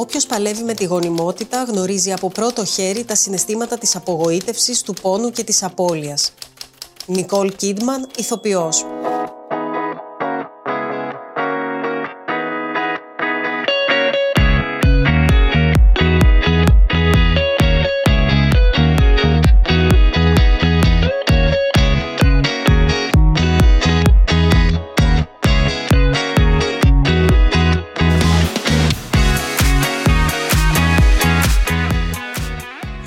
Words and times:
Όποιος 0.00 0.26
παλεύει 0.26 0.62
με 0.62 0.74
τη 0.74 0.84
γονιμότητα 0.84 1.62
γνωρίζει 1.62 2.12
από 2.12 2.28
πρώτο 2.28 2.64
χέρι 2.64 3.04
τα 3.04 3.14
συναισθήματα 3.14 3.78
της 3.78 3.96
απογοήτευσης, 3.96 4.82
του 4.82 4.94
πόνου 5.02 5.30
και 5.30 5.44
της 5.44 5.62
απώλειας. 5.62 6.32
Νικόλ 7.06 7.52
Κίντμαν, 7.56 8.08
ηθοποιός. 8.16 8.84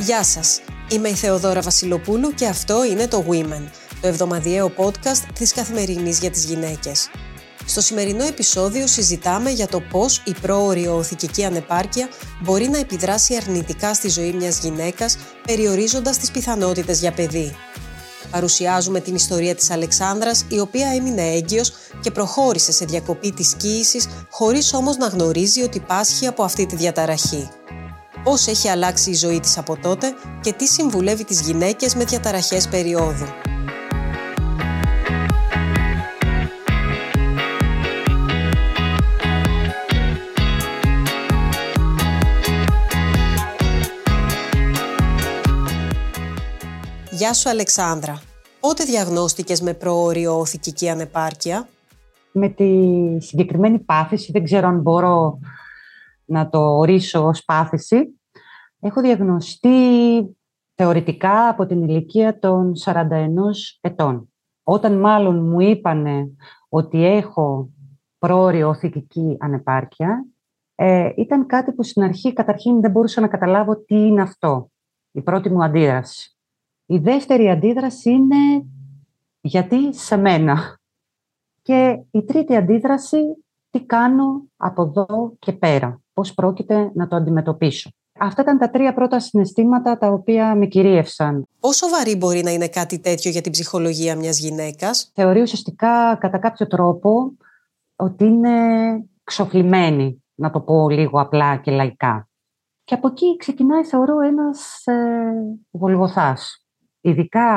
Γεια 0.05 0.23
σας, 0.23 0.59
είμαι 0.91 1.09
η 1.09 1.13
Θεοδόρα 1.13 1.61
Βασιλοπούλου 1.61 2.29
και 2.29 2.47
αυτό 2.47 2.85
είναι 2.85 3.07
το 3.07 3.25
Women, 3.29 3.69
το 4.01 4.07
εβδομαδιαίο 4.07 4.71
podcast 4.77 5.21
της 5.33 5.53
Καθημερινής 5.53 6.19
για 6.19 6.29
τις 6.29 6.43
γυναίκες. 6.45 7.09
Στο 7.65 7.81
σημερινό 7.81 8.23
επεισόδιο 8.23 8.87
συζητάμε 8.87 9.49
για 9.49 9.67
το 9.67 9.81
πώς 9.91 10.21
η 10.25 10.33
πρόορη 10.41 10.87
οθικική 10.87 11.45
ανεπάρκεια 11.45 12.07
μπορεί 12.41 12.69
να 12.69 12.77
επιδράσει 12.77 13.35
αρνητικά 13.35 13.93
στη 13.93 14.09
ζωή 14.09 14.31
μιας 14.31 14.59
γυναίκας, 14.59 15.17
περιορίζοντας 15.47 16.17
τις 16.17 16.31
πιθανότητες 16.31 16.99
για 16.99 17.11
παιδί. 17.11 17.55
Παρουσιάζουμε 18.31 18.99
την 18.99 19.15
ιστορία 19.15 19.55
της 19.55 19.69
Αλεξάνδρας, 19.69 20.45
η 20.47 20.59
οποία 20.59 20.87
έμεινε 20.87 21.21
έγκυος 21.21 21.73
και 22.01 22.11
προχώρησε 22.11 22.71
σε 22.71 22.85
διακοπή 22.85 23.31
της 23.31 23.53
κοίησης, 23.53 24.07
χωρίς 24.29 24.73
όμως 24.73 24.97
να 24.97 25.07
γνωρίζει 25.07 25.61
ότι 25.61 25.79
πάσχει 25.79 26.27
από 26.27 26.43
αυτή 26.43 26.65
τη 26.65 26.75
διαταραχή 26.75 27.49
πώς 28.23 28.47
έχει 28.47 28.67
αλλάξει 28.67 29.09
η 29.09 29.13
ζωή 29.13 29.39
της 29.39 29.57
από 29.57 29.77
τότε 29.81 30.13
και 30.41 30.53
τι 30.53 30.67
συμβουλεύει 30.67 31.25
τις 31.25 31.41
γυναίκες 31.41 31.95
με 31.95 32.03
διαταραχές 32.03 32.67
περίοδου. 32.67 33.25
Γεια 47.11 47.33
σου 47.33 47.49
Αλεξάνδρα. 47.49 48.21
Πότε 48.59 48.83
διαγνώστηκες 48.83 49.61
με 49.61 49.73
προόριο 49.73 50.39
οθικική 50.39 50.89
ανεπάρκεια; 50.89 51.67
Με 52.31 52.49
τη 52.49 52.65
συγκεκριμένη 53.19 53.79
πάθηση, 53.79 54.31
δεν 54.31 54.43
ξέρω 54.43 54.67
αν 54.67 54.79
μπορώ 54.81 55.39
να 56.25 56.49
το 56.49 56.59
ορίσω 56.59 57.25
ως 57.27 57.43
πάθηση. 57.45 58.19
Έχω 58.79 59.01
διαγνωστεί 59.01 59.77
θεωρητικά 60.75 61.47
από 61.49 61.65
την 61.65 61.83
ηλικία 61.83 62.39
των 62.39 62.71
41 62.85 63.03
ετών. 63.81 64.33
Όταν 64.63 64.99
μάλλον 64.99 65.49
μου 65.49 65.59
είπανε 65.59 66.27
ότι 66.69 67.05
έχω 67.05 67.69
πρόοριο 68.17 68.69
οθικική 68.69 69.37
ανεπάρκεια, 69.39 70.25
ε, 70.75 71.11
ήταν 71.15 71.45
κάτι 71.45 71.73
που 71.73 71.83
στην 71.83 72.03
αρχή 72.03 72.33
καταρχήν 72.33 72.81
δεν 72.81 72.91
μπορούσα 72.91 73.21
να 73.21 73.27
καταλάβω 73.27 73.75
τι 73.75 73.95
είναι 73.95 74.21
αυτό. 74.21 74.71
Η 75.11 75.21
πρώτη 75.21 75.49
μου 75.49 75.63
αντίδραση. 75.63 76.37
Η 76.85 76.97
δεύτερη 76.97 77.49
αντίδραση 77.49 78.09
είναι 78.09 78.65
γιατί 79.41 79.95
σε 79.95 80.17
μένα; 80.17 80.77
Και 81.61 82.03
η 82.11 82.23
τρίτη 82.23 82.55
αντίδραση, 82.55 83.17
τι 83.69 83.85
κάνω 83.85 84.43
από 84.57 84.81
εδώ 84.81 85.35
και 85.39 85.53
πέρα; 85.53 86.02
Πώς 86.13 86.33
πρόκειται 86.33 86.91
να 86.93 87.07
το 87.07 87.15
αντιμετωπίσω. 87.15 87.89
Αυτά 88.19 88.41
ήταν 88.41 88.57
τα 88.57 88.69
τρία 88.69 88.93
πρώτα 88.93 89.19
συναισθήματα 89.19 89.97
τα 89.97 90.07
οποία 90.07 90.55
με 90.55 90.65
κυρίευσαν. 90.65 91.47
Πόσο 91.59 91.89
βαρύ 91.89 92.15
μπορεί 92.15 92.43
να 92.43 92.51
είναι 92.51 92.67
κάτι 92.67 92.99
τέτοιο 92.99 93.31
για 93.31 93.41
την 93.41 93.51
ψυχολογία 93.51 94.15
μιας 94.15 94.39
γυναίκας; 94.39 95.11
Θεωρεί 95.13 95.41
ουσιαστικά 95.41 96.15
κατά 96.19 96.37
κάποιο 96.37 96.67
τρόπο 96.67 97.37
ότι 97.95 98.25
είναι 98.25 98.51
ξοφλημένη, 99.23 100.23
να 100.35 100.51
το 100.51 100.61
πω 100.61 100.89
λίγο 100.89 101.21
απλά 101.21 101.57
και 101.57 101.71
λαϊκά. 101.71 102.27
Και 102.83 102.93
από 102.93 103.07
εκεί 103.07 103.35
ξεκινάει, 103.37 103.83
θεωρώ, 103.83 104.21
ένας 104.21 104.85
ε, 104.85 105.33
βολγοθάς. 105.71 106.67
Ειδικά 107.01 107.47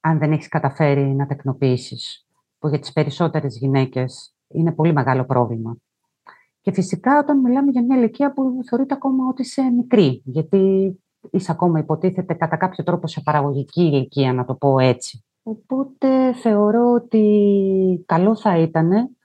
αν 0.00 0.18
δεν 0.18 0.32
έχεις 0.32 0.48
καταφέρει 0.48 1.14
να 1.14 1.26
τεκνοποιήσεις, 1.26 2.26
που 2.58 2.68
για 2.68 2.78
τις 2.78 2.92
περισσότερες 2.92 3.56
γυναίκες 3.56 4.34
είναι 4.48 4.72
πολύ 4.72 4.92
μεγάλο 4.92 5.24
πρόβλημα. 5.24 5.76
Και 6.68 6.74
φυσικά 6.74 7.18
όταν 7.18 7.40
μιλάμε 7.40 7.70
για 7.70 7.84
μια 7.84 7.96
ηλικία 7.96 8.32
που 8.32 8.60
θεωρείται 8.68 8.94
ακόμα 8.94 9.28
ότι 9.28 9.42
είσαι 9.42 9.62
μικρή, 9.62 10.22
γιατί 10.24 10.92
είσαι 11.30 11.52
ακόμα 11.52 11.78
υποτίθεται 11.78 12.34
κατά 12.34 12.56
κάποιο 12.56 12.84
τρόπο 12.84 13.06
σε 13.06 13.20
παραγωγική 13.20 13.82
ηλικία, 13.82 14.32
να 14.32 14.44
το 14.44 14.54
πω 14.54 14.78
έτσι. 14.78 15.24
Οπότε 15.42 16.32
θεωρώ 16.32 16.92
ότι 16.92 18.04
καλό 18.06 18.36
θα 18.36 18.58
ήταν 18.58 19.16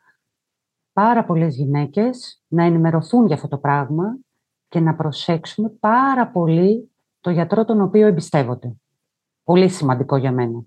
πάρα 0.94 1.26
πολλές 1.26 1.56
γυναίκες 1.56 2.44
να 2.48 2.64
ενημερωθούν 2.64 3.26
για 3.26 3.36
αυτό 3.36 3.48
το 3.48 3.58
πράγμα 3.58 4.18
και 4.68 4.80
να 4.80 4.96
προσέξουν 4.96 5.80
πάρα 5.80 6.28
πολύ 6.28 6.92
το 7.20 7.30
γιατρό 7.30 7.66
τον 7.66 7.82
οποίο 7.82 8.08
εμπιστεύονται. 8.08 8.76
Πολύ 9.44 9.70
σημαντικό 9.70 10.16
για 10.16 10.32
μένα. 10.32 10.64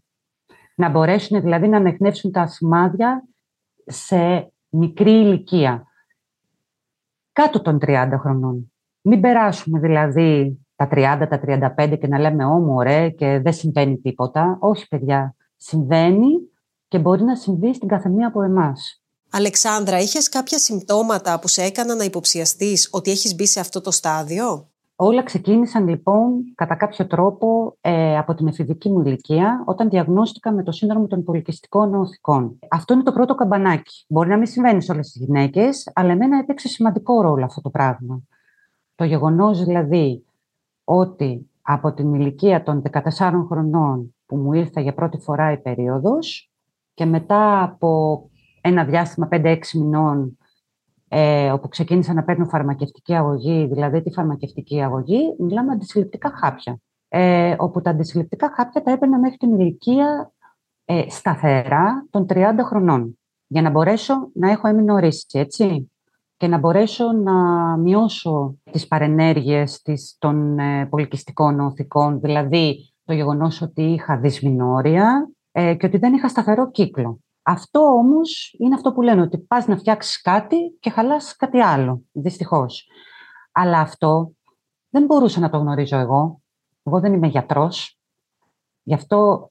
Να 0.74 0.88
μπορέσουν 0.88 1.40
δηλαδή 1.40 1.68
να 1.68 1.76
ανεχνεύσουν 1.76 2.30
τα 2.30 2.46
σημάδια 2.46 3.28
σε 3.86 4.52
μικρή 4.68 5.12
ηλικία 5.12 5.85
κάτω 7.36 7.62
των 7.62 7.78
30 7.86 8.08
χρονών. 8.20 8.72
Μην 9.00 9.20
περάσουμε 9.20 9.78
δηλαδή 9.78 10.58
τα 10.76 10.88
30, 10.90 11.26
τα 11.28 11.40
35 11.76 11.98
και 12.00 12.06
να 12.06 12.18
λέμε 12.18 12.44
«Ω, 12.44 12.74
ωραία 12.74 13.10
και 13.10 13.40
δεν 13.42 13.52
συμβαίνει 13.52 13.96
τίποτα». 13.98 14.56
Όχι, 14.60 14.88
παιδιά. 14.88 15.34
Συμβαίνει 15.56 16.30
και 16.88 16.98
μπορεί 16.98 17.22
να 17.22 17.36
συμβεί 17.36 17.74
στην 17.74 17.88
καθεμία 17.88 18.26
από 18.26 18.42
εμάς. 18.42 19.02
Αλεξάνδρα, 19.30 19.98
είχες 19.98 20.28
κάποια 20.28 20.58
συμπτώματα 20.58 21.38
που 21.38 21.48
σε 21.48 21.62
έκαναν 21.62 21.96
να 21.96 22.04
υποψιαστείς 22.04 22.88
ότι 22.92 23.10
έχεις 23.10 23.34
μπει 23.34 23.46
σε 23.46 23.60
αυτό 23.60 23.80
το 23.80 23.90
στάδιο; 23.90 24.70
Όλα 24.98 25.22
ξεκίνησαν 25.22 25.88
λοιπόν 25.88 26.52
κατά 26.54 26.74
κάποιο 26.74 27.06
τρόπο 27.06 27.76
ε, 27.80 28.18
από 28.18 28.34
την 28.34 28.46
εφηβική 28.46 28.90
μου 28.90 29.00
ηλικία 29.00 29.62
όταν 29.66 29.88
διαγνώστηκα 29.88 30.52
με 30.52 30.62
το 30.62 30.72
σύνδρομο 30.72 31.06
των 31.06 31.24
πολικιστικών 31.24 31.90
νοοθικών. 31.90 32.58
Αυτό 32.70 32.94
είναι 32.94 33.02
το 33.02 33.12
πρώτο 33.12 33.34
καμπανάκι. 33.34 34.04
Μπορεί 34.08 34.28
να 34.28 34.36
μην 34.36 34.46
συμβαίνει 34.46 34.82
σε 34.82 34.92
όλες 34.92 35.10
τις 35.10 35.24
γυναίκες, 35.24 35.90
αλλά 35.94 36.12
εμένα 36.12 36.38
έπαιξε 36.38 36.68
σημαντικό 36.68 37.20
ρόλο 37.20 37.44
αυτό 37.44 37.60
το 37.60 37.70
πράγμα. 37.70 38.22
Το 38.94 39.04
γεγονός 39.04 39.64
δηλαδή 39.64 40.24
ότι 40.84 41.50
από 41.62 41.92
την 41.92 42.14
ηλικία 42.14 42.62
των 42.62 42.82
14 42.90 43.00
χρονών 43.48 44.14
που 44.26 44.36
μου 44.36 44.52
ήρθε 44.52 44.80
για 44.80 44.94
πρώτη 44.94 45.18
φορά 45.18 45.52
η 45.52 45.58
περίοδος 45.58 46.50
και 46.94 47.04
μετά 47.04 47.62
από 47.62 48.22
ένα 48.60 48.84
διάστημα 48.84 49.28
5-6 49.30 49.58
μηνών 49.74 50.38
ε, 51.08 51.50
όπου 51.50 51.68
ξεκίνησα 51.68 52.12
να 52.12 52.24
παίρνω 52.24 52.44
φαρμακευτική 52.44 53.14
αγωγή, 53.14 53.66
δηλαδή 53.66 54.02
τη 54.02 54.10
φαρμακευτική 54.10 54.82
αγωγή, 54.82 55.34
μιλάμε 55.38 55.72
αντισυλληπτικά 55.72 56.32
χάπια. 56.34 56.78
Ε, 57.08 57.54
όπου 57.58 57.80
τα 57.80 57.90
αντισυλληπτικά 57.90 58.52
χάπια 58.56 58.82
τα 58.82 58.90
έπαιρνα 58.90 59.18
μέχρι 59.18 59.36
την 59.36 59.58
ηλικία 59.60 60.32
ε, 60.84 61.04
σταθερά 61.08 62.06
των 62.10 62.26
30 62.28 62.54
χρονών, 62.64 63.18
για 63.46 63.62
να 63.62 63.70
μπορέσω 63.70 64.30
να 64.32 64.50
έχω 64.50 64.68
έμεινο 64.68 64.96
έτσι, 65.32 65.90
και 66.36 66.46
να 66.46 66.58
μπορέσω 66.58 67.12
να 67.12 67.32
μειώσω 67.76 68.58
τις 68.70 68.86
παρενέργειες 68.86 69.82
της, 69.82 70.16
των 70.18 70.58
ε, 70.58 70.86
πολικιστικών 70.86 71.60
οθικών, 71.60 72.20
δηλαδή 72.20 72.94
το 73.04 73.12
γεγονός 73.12 73.62
ότι 73.62 73.82
είχα 73.82 74.18
δυσμηνόρια 74.18 75.30
ε, 75.52 75.74
και 75.74 75.86
ότι 75.86 75.98
δεν 75.98 76.14
είχα 76.14 76.28
σταθερό 76.28 76.70
κύκλο. 76.70 77.20
Αυτό 77.48 77.80
όμως 77.80 78.54
είναι 78.58 78.74
αυτό 78.74 78.92
που 78.92 79.02
λένε, 79.02 79.20
ότι 79.20 79.38
πας 79.38 79.66
να 79.66 79.76
φτιάξεις 79.76 80.20
κάτι 80.20 80.76
και 80.80 80.90
χαλάς 80.90 81.36
κάτι 81.36 81.60
άλλο, 81.60 82.02
δυστυχώς. 82.12 82.88
Αλλά 83.52 83.80
αυτό 83.80 84.32
δεν 84.88 85.04
μπορούσα 85.04 85.40
να 85.40 85.50
το 85.50 85.58
γνωρίζω 85.58 85.96
εγώ. 85.96 86.40
Εγώ 86.82 87.00
δεν 87.00 87.12
είμαι 87.12 87.26
γιατρός. 87.26 87.98
Γι' 88.82 88.94
αυτό 88.94 89.50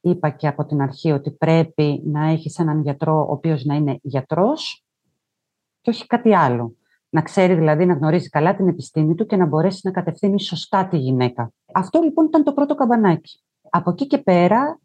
είπα 0.00 0.30
και 0.30 0.46
από 0.46 0.64
την 0.64 0.80
αρχή 0.80 1.10
ότι 1.10 1.30
πρέπει 1.30 2.02
να 2.04 2.26
έχεις 2.26 2.58
έναν 2.58 2.82
γιατρό 2.82 3.26
ο 3.28 3.32
οποίος 3.32 3.64
να 3.64 3.74
είναι 3.74 3.98
γιατρός 4.02 4.84
και 5.80 5.90
όχι 5.90 6.06
κάτι 6.06 6.34
άλλο. 6.34 6.74
Να 7.08 7.22
ξέρει 7.22 7.54
δηλαδή 7.54 7.86
να 7.86 7.94
γνωρίζει 7.94 8.28
καλά 8.28 8.56
την 8.56 8.68
επιστήμη 8.68 9.14
του 9.14 9.26
και 9.26 9.36
να 9.36 9.46
μπορέσει 9.46 9.80
να 9.84 9.90
κατευθύνει 9.90 10.40
σωστά 10.40 10.88
τη 10.88 10.96
γυναίκα. 10.96 11.52
Αυτό 11.74 12.00
λοιπόν 12.00 12.26
ήταν 12.26 12.44
το 12.44 12.52
πρώτο 12.52 12.74
καμπανάκι. 12.74 13.42
Από 13.70 13.90
εκεί 13.90 14.06
και 14.06 14.18
πέρα 14.18 14.80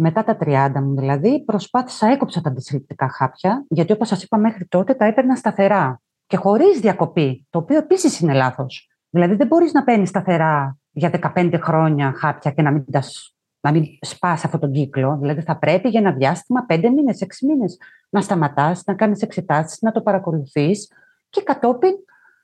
μετά 0.00 0.24
τα 0.24 0.36
30 0.40 0.70
μου 0.74 0.96
δηλαδή, 0.96 1.44
προσπάθησα, 1.44 2.06
έκοψα 2.06 2.40
τα 2.40 2.50
αντισυλληπτικά 2.50 3.08
χάπια, 3.08 3.64
γιατί 3.68 3.92
όπως 3.92 4.08
σας 4.08 4.22
είπα 4.22 4.38
μέχρι 4.38 4.66
τότε 4.66 4.94
τα 4.94 5.04
έπαιρνα 5.04 5.36
σταθερά 5.36 6.00
και 6.26 6.36
χωρίς 6.36 6.80
διακοπή, 6.80 7.46
το 7.50 7.58
οποίο 7.58 7.76
επίσης 7.76 8.20
είναι 8.20 8.32
λάθος. 8.32 8.88
Δηλαδή 9.10 9.34
δεν 9.34 9.46
μπορείς 9.46 9.72
να 9.72 9.84
παίρνεις 9.84 10.08
σταθερά 10.08 10.78
για 10.90 11.32
15 11.34 11.58
χρόνια 11.62 12.12
χάπια 12.16 12.50
και 12.50 12.62
να 12.62 12.70
μην, 12.70 12.84
τα, 12.90 13.02
να 13.60 13.72
μην 13.72 13.84
σπάσει 14.00 14.42
αυτόν 14.44 14.60
τον 14.60 14.72
κύκλο. 14.72 15.16
Δηλαδή 15.20 15.40
θα 15.40 15.58
πρέπει 15.58 15.88
για 15.88 16.00
ένα 16.00 16.12
διάστημα 16.12 16.66
5 16.68 16.78
μήνες, 16.94 17.24
6 17.24 17.26
μήνες 17.46 17.78
να 18.10 18.20
σταματάς, 18.20 18.82
να 18.86 18.94
κάνεις 18.94 19.22
εξετάσεις, 19.22 19.80
να 19.80 19.92
το 19.92 20.00
παρακολουθείς 20.00 20.92
και 21.28 21.42
κατόπιν 21.42 21.92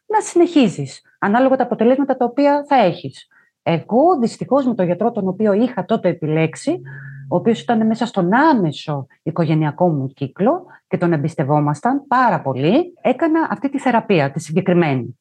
να 0.06 0.20
συνεχίζεις, 0.20 1.00
ανάλογα 1.18 1.56
τα 1.56 1.62
αποτελέσματα 1.62 2.16
τα 2.16 2.24
οποία 2.24 2.64
θα 2.68 2.76
έχεις. 2.76 3.26
Εγώ 3.68 4.18
δυστυχώς 4.20 4.66
με 4.66 4.74
τον 4.74 4.86
γιατρό 4.86 5.12
τον 5.12 5.28
οποίο 5.28 5.52
είχα 5.52 5.84
τότε 5.84 6.08
επιλέξει, 6.08 6.80
ο 7.28 7.36
οποίος 7.36 7.60
ήταν 7.60 7.86
μέσα 7.86 8.06
στον 8.06 8.34
άμεσο 8.34 9.06
οικογενειακό 9.22 9.88
μου 9.88 10.06
κύκλο 10.06 10.66
και 10.88 10.98
τον 10.98 11.12
εμπιστευόμασταν 11.12 12.06
πάρα 12.06 12.40
πολύ, 12.40 12.92
έκανα 13.00 13.48
αυτή 13.50 13.70
τη 13.70 13.78
θεραπεία, 13.78 14.30
τη 14.30 14.40
συγκεκριμένη. 14.40 15.18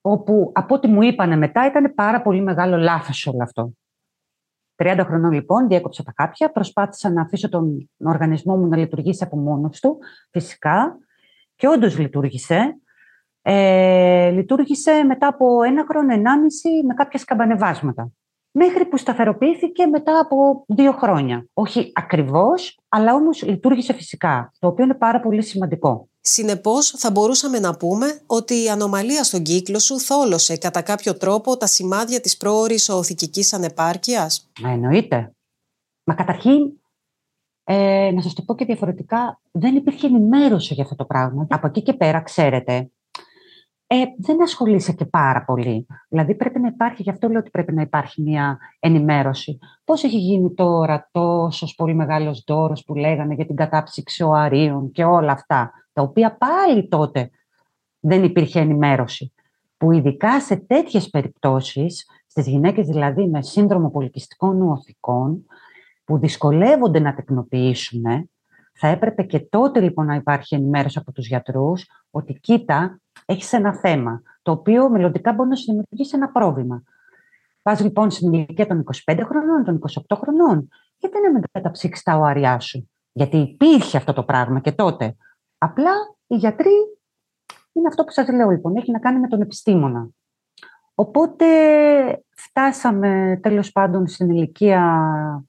Όπου 0.00 0.50
από 0.54 0.74
ό,τι 0.74 0.88
μου 0.88 1.02
είπανε 1.02 1.36
μετά 1.36 1.66
ήταν 1.66 1.94
πάρα 1.94 2.22
πολύ 2.22 2.42
μεγάλο 2.42 2.76
λάθος 2.76 3.26
όλο 3.26 3.42
αυτό. 3.42 3.72
30 4.76 5.00
χρονών 5.04 5.32
λοιπόν, 5.32 5.68
διέκοψα 5.68 6.02
τα 6.02 6.12
χάπια, 6.16 6.50
προσπάθησα 6.50 7.10
να 7.10 7.22
αφήσω 7.22 7.48
τον 7.48 7.90
οργανισμό 7.98 8.56
μου 8.56 8.66
να 8.66 8.76
λειτουργήσει 8.76 9.24
από 9.24 9.36
μόνος 9.36 9.80
του, 9.80 9.98
φυσικά, 10.30 10.98
και 11.54 11.68
όντως 11.68 11.98
λειτουργήσε. 11.98 12.80
Ε, 13.50 14.30
λειτουργήσε 14.30 15.02
μετά 15.06 15.26
από 15.26 15.62
ένα 15.62 15.84
χρόνο, 15.88 16.12
ενάμιση, 16.12 16.68
με 16.86 16.94
κάποια 16.94 17.18
σκαμπανεβάσματα. 17.18 18.12
Μέχρι 18.50 18.86
που 18.86 18.96
σταθεροποιήθηκε 18.96 19.86
μετά 19.86 20.18
από 20.18 20.64
δύο 20.66 20.92
χρόνια. 20.92 21.46
Όχι 21.52 21.92
ακριβώς, 21.94 22.78
αλλά 22.88 23.14
όμως 23.14 23.42
λειτουργήσε 23.42 23.92
φυσικά, 23.92 24.52
το 24.58 24.66
οποίο 24.68 24.84
είναι 24.84 24.94
πάρα 24.94 25.20
πολύ 25.20 25.42
σημαντικό. 25.42 26.08
Συνεπώς, 26.20 26.90
θα 26.90 27.10
μπορούσαμε 27.10 27.58
να 27.58 27.76
πούμε 27.76 28.20
ότι 28.26 28.62
η 28.64 28.68
ανομαλία 28.68 29.24
στον 29.24 29.42
κύκλο 29.42 29.78
σου 29.78 30.00
θόλωσε 30.00 30.56
κατά 30.56 30.82
κάποιο 30.82 31.16
τρόπο 31.16 31.56
τα 31.56 31.66
σημάδια 31.66 32.20
της 32.20 32.36
πρόορης 32.36 32.88
οθικικής 32.88 33.52
ανεπάρκειας; 33.52 34.50
Μα 34.60 34.70
εννοείται. 34.70 35.32
Μα 36.04 36.14
καταρχήν, 36.14 36.72
ε, 37.64 38.10
να 38.14 38.22
σας 38.22 38.34
το 38.34 38.42
πω 38.42 38.54
και 38.54 38.64
διαφορετικά, 38.64 39.40
δεν 39.52 39.76
υπήρχε 39.76 40.06
ενημέρωση 40.06 40.74
για 40.74 40.82
αυτό 40.82 40.94
το 40.96 41.04
πράγμα. 41.04 41.46
Από 41.50 41.66
εκεί 41.66 41.82
και 41.82 41.92
πέρα, 41.92 42.20
ξέρετε, 42.20 42.90
ε, 43.90 44.04
δεν 44.18 44.42
ασχολείσαι 44.42 44.92
και 44.92 45.04
πάρα 45.04 45.44
πολύ. 45.44 45.86
Δηλαδή 46.08 46.34
πρέπει 46.34 46.60
να 46.60 46.68
υπάρχει, 46.68 47.02
γι' 47.02 47.10
αυτό 47.10 47.28
λέω 47.28 47.38
ότι 47.38 47.50
πρέπει 47.50 47.72
να 47.72 47.82
υπάρχει 47.82 48.22
μια 48.22 48.58
ενημέρωση. 48.80 49.58
Πώς 49.84 50.04
έχει 50.04 50.18
γίνει 50.18 50.54
τώρα 50.54 51.08
τόσος 51.12 51.74
πολύ 51.74 51.94
μεγάλος 51.94 52.44
δώρος 52.46 52.84
που 52.84 52.94
λέγανε 52.94 53.34
για 53.34 53.46
την 53.46 53.56
κατάψυξη 53.56 54.02
ξεοαρίων 54.02 54.90
και 54.90 55.04
όλα 55.04 55.32
αυτά, 55.32 55.72
τα 55.92 56.02
οποία 56.02 56.36
πάλι 56.36 56.88
τότε 56.88 57.30
δεν 58.00 58.24
υπήρχε 58.24 58.60
ενημέρωση. 58.60 59.32
Που 59.76 59.92
ειδικά 59.92 60.40
σε 60.40 60.56
τέτοιες 60.56 61.10
περιπτώσεις, 61.10 62.06
στις 62.26 62.46
γυναίκες 62.46 62.86
δηλαδή 62.86 63.28
με 63.28 63.42
σύνδρομο 63.42 63.90
πολικιστικών 63.90 64.56
νοοθικών, 64.56 65.44
που 66.04 66.18
δυσκολεύονται 66.18 67.00
να 67.00 67.14
τεκνοποιήσουν, 67.14 68.02
θα 68.72 68.88
έπρεπε 68.88 69.22
και 69.22 69.38
τότε 69.38 69.80
λοιπόν 69.80 70.06
να 70.06 70.14
υπάρχει 70.14 70.54
ενημέρωση 70.54 70.98
από 70.98 71.12
τους 71.12 71.26
γιατρούς 71.26 71.86
ότι 72.10 72.32
κοίτα, 72.32 73.00
έχεις 73.28 73.52
ένα 73.52 73.74
θέμα, 73.74 74.22
το 74.42 74.50
οποίο 74.50 74.90
μελλοντικά 74.90 75.32
μπορεί 75.32 75.48
να 75.48 75.54
σου 75.54 75.64
δημιουργήσει 75.64 76.16
ένα 76.16 76.28
πρόβλημα. 76.28 76.82
Πας 77.62 77.80
λοιπόν 77.80 78.10
στην 78.10 78.32
ηλικία 78.32 78.66
των 78.66 78.84
25 79.06 79.20
χρονών, 79.24 79.64
των 79.64 79.80
28 80.08 80.16
χρονών, 80.16 80.68
γιατί 80.98 81.20
να 81.20 81.32
μην 81.32 81.42
καταψύξεις 81.52 82.04
τα 82.04 82.16
οαριά 82.16 82.60
σου. 82.60 82.90
Γιατί 83.12 83.36
υπήρχε 83.36 83.96
αυτό 83.96 84.12
το 84.12 84.22
πράγμα 84.24 84.60
και 84.60 84.72
τότε. 84.72 85.16
Απλά 85.58 85.92
οι 86.26 86.36
γιατροί 86.36 86.72
είναι 87.72 87.88
αυτό 87.88 88.04
που 88.04 88.10
σας 88.10 88.28
λέω 88.28 88.50
λοιπόν, 88.50 88.76
έχει 88.76 88.90
να 88.90 88.98
κάνει 88.98 89.18
με 89.18 89.28
τον 89.28 89.40
επιστήμονα. 89.40 90.08
Οπότε 90.94 91.46
φτάσαμε 92.36 93.38
τέλος 93.42 93.72
πάντων 93.72 94.06
στην 94.06 94.30
ηλικία 94.30 95.44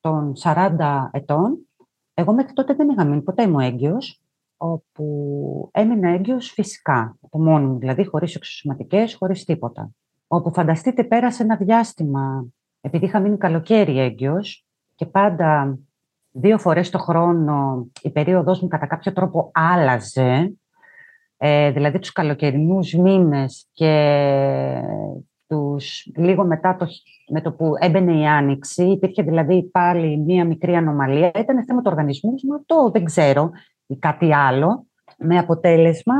των 0.00 0.32
40 0.42 1.08
ετών. 1.10 1.68
Εγώ 2.14 2.32
μέχρι 2.32 2.52
τότε 2.52 2.74
δεν 2.74 2.88
είχα 2.88 3.04
μείνει 3.04 3.22
ποτέ 3.22 3.48
μου 3.48 3.60
έγκυος 3.60 4.20
όπου 4.62 5.68
έμεινα 5.72 6.08
έγκυος 6.10 6.50
φυσικά, 6.50 7.16
από 7.20 7.38
μόνο 7.38 7.68
μου, 7.68 7.78
δηλαδή 7.78 8.04
χωρίς 8.04 8.34
εξωσωματικές, 8.34 9.14
χωρίς 9.14 9.44
τίποτα. 9.44 9.90
Όπου 10.26 10.52
φανταστείτε 10.52 11.04
πέρασε 11.04 11.42
ένα 11.42 11.56
διάστημα, 11.56 12.46
επειδή 12.80 13.04
είχα 13.04 13.20
μείνει 13.20 13.36
καλοκαίρι 13.36 13.98
έγκυος 14.00 14.66
και 14.94 15.06
πάντα 15.06 15.78
δύο 16.30 16.58
φορές 16.58 16.90
το 16.90 16.98
χρόνο 16.98 17.86
η 18.02 18.10
περίοδος 18.10 18.60
μου 18.60 18.68
κατά 18.68 18.86
κάποιο 18.86 19.12
τρόπο 19.12 19.50
άλλαζε, 19.54 20.54
ε, 21.36 21.70
δηλαδή 21.70 21.98
τους 21.98 22.12
καλοκαιρινούς 22.12 22.92
μήνες 22.94 23.68
και 23.72 24.82
τους, 25.46 26.06
λίγο 26.16 26.44
μετά 26.44 26.76
το, 26.76 26.86
με 27.30 27.40
το 27.40 27.52
που 27.52 27.72
έμπαινε 27.78 28.20
η 28.20 28.26
άνοιξη, 28.26 28.84
υπήρχε 28.84 29.22
δηλαδή 29.22 29.62
πάλι 29.62 30.18
μία 30.18 30.44
μικρή 30.44 30.74
ανομαλία. 30.74 31.30
Ήταν 31.34 31.64
θέμα 31.64 31.80
του 31.80 31.90
οργανισμού 31.90 32.34
μου, 32.42 32.54
αυτό 32.54 32.90
δεν 32.90 33.04
ξέρω 33.04 33.50
ή 33.90 33.96
κάτι 33.98 34.34
άλλο, 34.34 34.86
με 35.18 35.38
αποτέλεσμα 35.38 36.14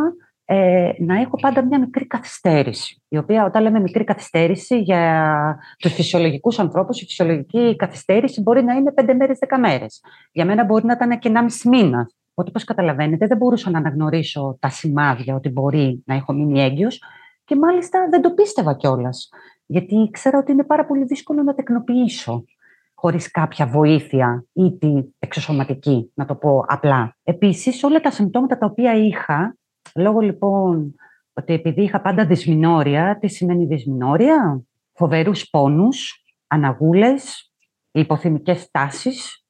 ε, 0.44 0.93
να 0.99 1.20
έχω 1.20 1.37
πάντα 1.40 1.64
μια 1.64 1.78
μικρή 1.81 2.06
καθυστέρηση. 2.06 3.02
Η 3.08 3.17
οποία 3.17 3.44
όταν 3.44 3.62
λέμε 3.62 3.81
μικρή 3.81 4.05
καθυστέρηση 4.05 4.81
για 4.81 5.58
τους 5.78 5.93
φυσιολογικούς 5.93 6.58
ανθρώπους, 6.58 7.00
η 7.00 7.05
φυσιολογική 7.05 7.76
καθυστέρηση 7.76 8.43
μπορεί 8.43 8.64
να 8.64 8.75
είναι 8.75 8.93
πέντε 8.93 9.14
μέρες, 9.14 9.38
δέκα 9.38 9.58
μέρες. 9.58 10.00
Για 10.32 10.44
μένα 10.44 10.64
μπορεί 10.64 10.84
να 10.84 10.93
ήταν 10.93 11.19
και 11.19 11.28
ένα 11.28 11.43
μισή 11.43 11.69
μήνα. 11.69 12.11
Οπότε, 12.31 12.49
όπως 12.49 12.64
καταλαβαίνετε, 12.64 13.26
δεν 13.26 13.37
μπορούσα 13.37 13.70
να 13.70 13.78
αναγνωρίσω 13.78 14.56
τα 14.61 14.69
σημάδια 14.69 15.34
ότι 15.34 15.49
μπορεί 15.49 16.02
να 16.06 16.14
έχω 16.14 16.32
μείνει 16.32 16.61
έγκυος 16.61 17.02
και 17.44 17.56
μάλιστα 17.56 18.08
δεν 18.11 18.23
το 18.23 18.31
πίστευα 18.31 18.75
κιόλας. 18.75 19.28
Γιατί 19.66 19.94
ήξερα 19.94 20.38
ότι 20.38 20.52
είναι 20.52 20.64
πάρα 20.64 20.87
πολύ 20.87 21.05
δύσκολο 21.05 21.43
να 21.43 21.55
τεκνοποιήσω 21.55 22.44
χωρίς 23.00 23.31
κάποια 23.31 23.67
βοήθεια 23.67 24.44
ή 24.52 24.79
τη 24.79 25.02
εξωσωματική, 25.19 26.11
να 26.14 26.25
το 26.25 26.35
πω 26.35 26.64
απλά. 26.69 27.17
Επίσης, 27.23 27.82
όλα 27.85 28.00
τα 28.00 28.11
συμπτώματα 28.11 28.58
τα 28.58 28.67
οποία 28.67 28.94
είχα, 28.94 29.56
λόγω 29.94 30.20
λοιπόν 30.20 30.94
ότι 31.32 31.52
επειδή 31.52 31.82
είχα 31.82 32.00
πάντα 32.00 32.26
δυσμηνόρια, 32.26 33.19
τι 33.20 33.29
σημαίνει 33.29 33.67
δυσμηνόρια, 33.67 34.62
φοβερούς 34.93 35.50
πόνους, 35.50 36.25
αναγούλες, 36.47 37.52
υποθυμικές 37.91 38.70
τάσεις, 38.70 39.44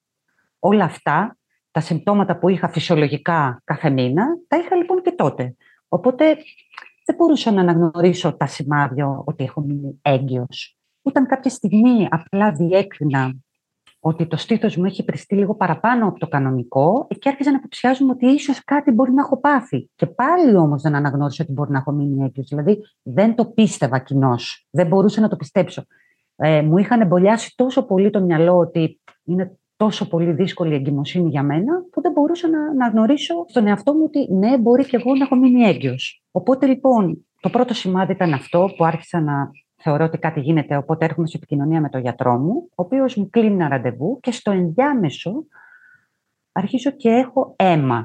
όλα 0.58 0.84
αυτά, 0.84 1.38
τα 1.70 1.80
συμπτώματα 1.80 2.38
που 2.38 2.48
είχα 2.48 2.68
φυσιολογικά 2.68 3.62
κάθε 3.64 3.90
μήνα, 3.90 4.24
τα 4.48 4.56
είχα 4.56 4.76
λοιπόν 4.76 5.02
και 5.02 5.12
τότε. 5.12 5.56
Οπότε 5.88 6.36
δεν 7.04 7.16
μπορούσα 7.16 7.50
να 7.50 7.60
αναγνωρίσω 7.60 8.36
τα 8.36 8.46
σημάδια 8.46 9.22
ότι 9.24 9.44
έχω 9.44 9.60
μείνει 9.60 9.98
έγκυος. 10.02 10.79
Όταν 11.02 11.26
κάποια 11.26 11.50
στιγμή 11.50 12.08
απλά 12.10 12.52
διέκρινα 12.52 13.34
ότι 14.00 14.26
το 14.26 14.36
στήθος 14.36 14.76
μου 14.76 14.84
έχει 14.84 15.04
πριστεί 15.04 15.34
λίγο 15.34 15.54
παραπάνω 15.54 16.08
από 16.08 16.18
το 16.18 16.28
κανονικό 16.28 17.06
και 17.18 17.28
άρχιζα 17.28 17.50
να 17.50 17.56
υποψιάζομαι 17.56 18.12
ότι 18.12 18.26
ίσως 18.26 18.64
κάτι 18.64 18.90
μπορεί 18.90 19.12
να 19.12 19.22
έχω 19.22 19.40
πάθει. 19.40 19.90
Και 19.94 20.06
πάλι 20.06 20.56
όμως 20.56 20.82
δεν 20.82 20.94
αναγνώρισα 20.94 21.42
ότι 21.42 21.52
μπορεί 21.52 21.70
να 21.70 21.78
έχω 21.78 21.92
μείνει 21.92 22.24
έγκυος. 22.24 22.46
Δηλαδή 22.48 22.78
δεν 23.02 23.34
το 23.34 23.46
πίστευα 23.46 23.98
κοινώς. 23.98 24.66
Δεν 24.70 24.86
μπορούσα 24.86 25.20
να 25.20 25.28
το 25.28 25.36
πιστέψω. 25.36 25.84
Ε, 26.36 26.62
μου 26.62 26.78
είχαν 26.78 27.00
εμπολιάσει 27.00 27.52
τόσο 27.56 27.82
πολύ 27.82 28.10
το 28.10 28.20
μυαλό 28.20 28.56
ότι 28.56 29.00
είναι 29.24 29.58
τόσο 29.76 30.08
πολύ 30.08 30.32
δύσκολη 30.32 30.72
η 30.72 30.74
εγκυμοσύνη 30.74 31.28
για 31.28 31.42
μένα, 31.42 31.84
που 31.90 32.00
δεν 32.00 32.12
μπορούσα 32.12 32.48
να, 32.48 32.74
να 32.74 32.88
γνωρίσω 32.88 33.44
στον 33.48 33.66
εαυτό 33.66 33.94
μου 33.94 34.02
ότι 34.06 34.32
ναι, 34.32 34.58
μπορεί 34.58 34.84
και 34.84 34.96
εγώ 34.96 35.14
να 35.14 35.24
έχω 35.24 35.36
μείνει 35.36 35.62
έγκυος. 35.62 36.22
Οπότε 36.30 36.66
λοιπόν, 36.66 37.26
το 37.40 37.50
πρώτο 37.50 37.74
σημάδι 37.74 38.12
ήταν 38.12 38.32
αυτό 38.32 38.70
που 38.76 38.84
άρχισα 38.84 39.20
να 39.20 39.50
θεωρώ 39.80 40.04
ότι 40.04 40.18
κάτι 40.18 40.40
γίνεται, 40.40 40.76
οπότε 40.76 41.04
έρχομαι 41.04 41.26
σε 41.26 41.36
επικοινωνία 41.36 41.80
με 41.80 41.88
τον 41.88 42.00
γιατρό 42.00 42.38
μου, 42.38 42.68
ο 42.70 42.82
οποίος 42.82 43.16
μου 43.16 43.30
κλείνει 43.30 43.54
ένα 43.54 43.68
ραντεβού 43.68 44.18
και 44.20 44.32
στο 44.32 44.50
ενδιάμεσο 44.50 45.44
αρχίζω 46.52 46.90
και 46.90 47.08
έχω 47.08 47.54
αίμα. 47.56 48.04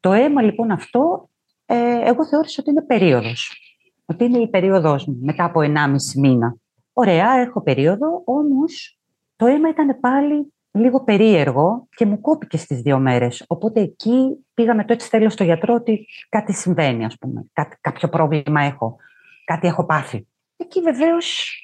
Το 0.00 0.12
αίμα 0.12 0.42
λοιπόν 0.42 0.70
αυτό, 0.70 1.28
ε, 1.66 2.08
εγώ 2.08 2.26
θεώρησα 2.26 2.56
ότι 2.60 2.70
είναι 2.70 2.82
περίοδος. 2.82 3.60
Ότι 4.04 4.24
είναι 4.24 4.38
η 4.38 4.48
περίοδος 4.48 5.06
μου 5.06 5.18
μετά 5.20 5.44
από 5.44 5.60
1,5 5.60 6.20
μήνα. 6.20 6.56
Ωραία, 6.92 7.32
έχω 7.32 7.62
περίοδο, 7.62 8.22
όμως 8.24 8.98
το 9.36 9.46
αίμα 9.46 9.68
ήταν 9.68 10.00
πάλι 10.00 10.52
λίγο 10.70 11.04
περίεργο 11.04 11.86
και 11.96 12.06
μου 12.06 12.20
κόπηκε 12.20 12.56
στις 12.56 12.80
δύο 12.80 12.98
μέρες. 12.98 13.44
Οπότε 13.46 13.80
εκεί 13.80 14.46
πήγαμε 14.54 14.84
το 14.84 14.92
έτσι 14.92 15.08
θέλω 15.08 15.30
στο 15.30 15.44
γιατρό 15.44 15.74
ότι 15.74 16.06
κάτι 16.28 16.52
συμβαίνει, 16.52 17.04
ας 17.04 17.16
πούμε. 17.18 17.46
Κάτι, 17.52 17.76
κάποιο 17.80 18.08
πρόβλημα 18.08 18.60
έχω. 18.60 18.96
Κάτι 19.44 19.66
έχω 19.66 19.86
πάθει. 19.86 20.26
Εκεί 20.66 20.80
βεβαίως 20.80 21.58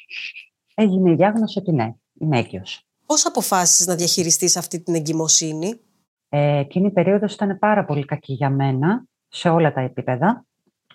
έγινε 0.74 1.10
η 1.10 1.14
διάγνωση 1.14 1.58
ότι 1.58 1.72
ναι, 1.72 1.94
είμαι 2.20 2.38
έγκυος. 2.38 2.86
Πώς 3.06 3.26
αποφάσισες 3.26 3.86
να 3.86 3.94
διαχειριστείς 3.94 4.56
αυτή 4.56 4.82
την 4.82 4.94
εγκυμοσύνη, 4.94 5.80
ε, 6.28 6.58
Εκείνη 6.58 6.86
η 6.86 6.90
περίοδος 6.90 7.34
ήταν 7.34 7.58
πάρα 7.58 7.84
πολύ 7.84 8.04
κακή 8.04 8.32
για 8.32 8.50
μένα 8.50 9.04
σε 9.28 9.48
όλα 9.48 9.72
τα 9.72 9.80
επίπεδα, 9.80 10.46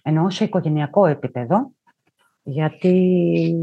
ενώ 0.01 0.29
σε 0.29 0.43
οικογενειακό 0.43 1.05
επίπεδο, 1.05 1.71
γιατί 2.43 3.55